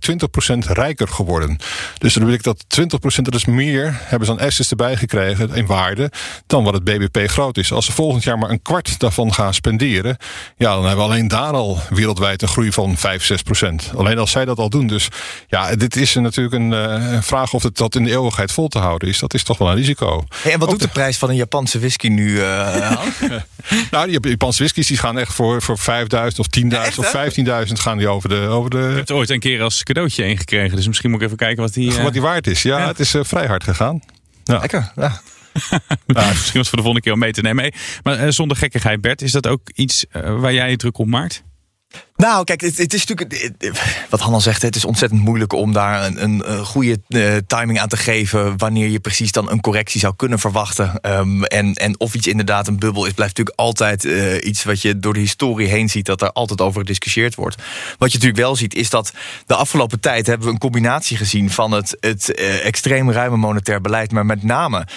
[0.56, 1.58] 20% rijker geworden.
[1.98, 5.66] Dus dan betekent dat 20% dat is meer hebben ze aan assets erbij gekregen in
[5.66, 6.12] waarde
[6.48, 7.72] dan wat het BBP groot is.
[7.72, 10.18] Als ze volgend jaar maar een kwart daarvan gaan spenderen,
[10.58, 13.92] ja, dan hebben we alleen daar al wereldwijd een groei van 5, 6 procent.
[13.96, 14.88] Alleen als zij dat al doen.
[14.88, 15.08] Dus
[15.48, 18.80] ja, dit is natuurlijk een uh, vraag of het dat in de eeuwigheid vol te
[18.80, 19.20] houden is.
[19.20, 20.24] Dat is toch wel een risico.
[20.42, 20.88] Hey, en wat doet de...
[20.88, 22.40] prijs van een Japanse whisky nu?
[23.72, 25.86] Uh, nou, die Japanse whiskies die gaan echt voor, voor 5.000
[26.38, 27.16] of 10.000 of
[27.68, 28.78] 15.000 gaan die over de, over de...
[28.78, 30.76] Ik heb het ooit een keer als cadeautje ingekregen.
[30.76, 31.92] Dus misschien moet ik even kijken wat die...
[31.92, 32.04] Uh...
[32.04, 32.62] Wat die waard is.
[32.62, 32.88] Ja, ja.
[32.88, 34.02] het is uh, vrij hard gegaan.
[34.44, 34.60] Ja.
[34.60, 35.22] Lekker, ja.
[36.06, 37.74] nou, misschien was voor de volgende keer om mee te nemen.
[38.04, 41.08] Maar uh, zonder gekkigheid, Bert, is dat ook iets uh, waar jij je druk op
[41.08, 41.44] maakt?
[42.22, 43.52] Nou, kijk, het, is natuurlijk.
[44.10, 47.80] Wat Han al zegt, het is ontzettend moeilijk om daar een, een, goede uh, timing
[47.80, 48.58] aan te geven.
[48.58, 51.00] wanneer je precies dan een correctie zou kunnen verwachten.
[51.02, 54.82] Um, en, en of iets inderdaad een bubbel is, blijft natuurlijk altijd uh, iets wat
[54.82, 56.06] je door de historie heen ziet.
[56.06, 57.56] dat er altijd over gediscussieerd wordt.
[57.98, 59.14] Wat je natuurlijk wel ziet, is dat
[59.46, 63.82] de afgelopen tijd hebben we een combinatie gezien van het, het uh, extreem ruime monetair
[63.82, 64.12] beleid.
[64.12, 64.88] maar met name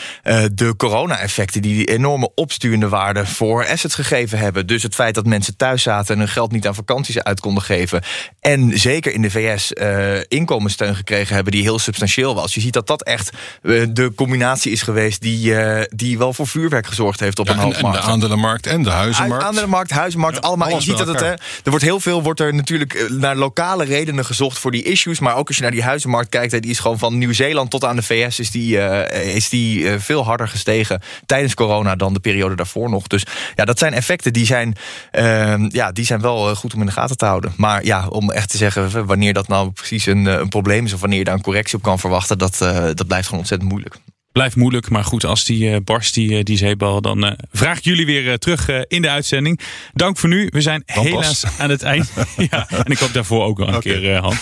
[0.53, 4.67] de corona-effecten die die enorme opsturende waarde voor assets gegeven hebben.
[4.67, 7.63] Dus het feit dat mensen thuis zaten en hun geld niet aan vakantie uit konden
[7.63, 8.03] geven.
[8.41, 12.55] En zeker in de VS uh, inkomenssteun gekregen hebben die heel substantieel was.
[12.55, 13.31] Je ziet dat dat echt
[13.63, 17.53] uh, de combinatie is geweest die, uh, die wel voor vuurwerk gezorgd heeft op ja,
[17.53, 19.45] een hoop En de aandelenmarkt en de huizenmarkt.
[19.45, 20.69] Aandelenmarkt, huizenmarkt, ja, allemaal.
[20.69, 24.25] Je ziet dat het, hè, er wordt heel veel wordt er natuurlijk naar lokale redenen
[24.25, 25.19] gezocht voor die issues.
[25.19, 27.97] Maar ook als je naar die huizenmarkt kijkt, die is gewoon van Nieuw-Zeeland tot aan
[27.97, 28.79] de VS is die,
[29.13, 33.07] is die veel harder gestegen tijdens corona dan de periode daarvoor nog.
[33.07, 34.77] Dus ja, dat zijn effecten die zijn,
[35.11, 37.53] ehm, ja, die zijn wel goed om in de gaten te houden.
[37.57, 41.01] Maar ja, om echt te zeggen wanneer dat nou precies een, een probleem is of
[41.01, 43.97] wanneer je daar een correctie op kan verwachten, dat, uh, dat blijft gewoon ontzettend moeilijk.
[44.33, 47.85] Blijft moeilijk, maar goed, als die uh, barst, die, die zeebal, dan uh, vraag ik
[47.85, 49.61] jullie weer terug in de uitzending.
[49.93, 50.49] Dank voor nu.
[50.51, 51.59] We zijn dan helaas pas.
[51.59, 52.11] aan het eind.
[52.51, 54.01] ja, en ik hoop daarvoor ook wel een okay.
[54.01, 54.37] keer, Han.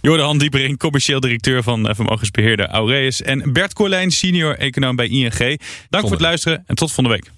[0.00, 3.22] Jorde Han Diepering, commercieel directeur van vermogensbeheerder Aureus.
[3.22, 5.38] En Bert Corlijn, senior econoom bij ING.
[5.38, 6.00] Dank Zonde.
[6.00, 7.30] voor het luisteren en tot volgende week.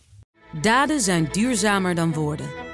[0.63, 2.72] Daden zijn duurzamer dan woorden.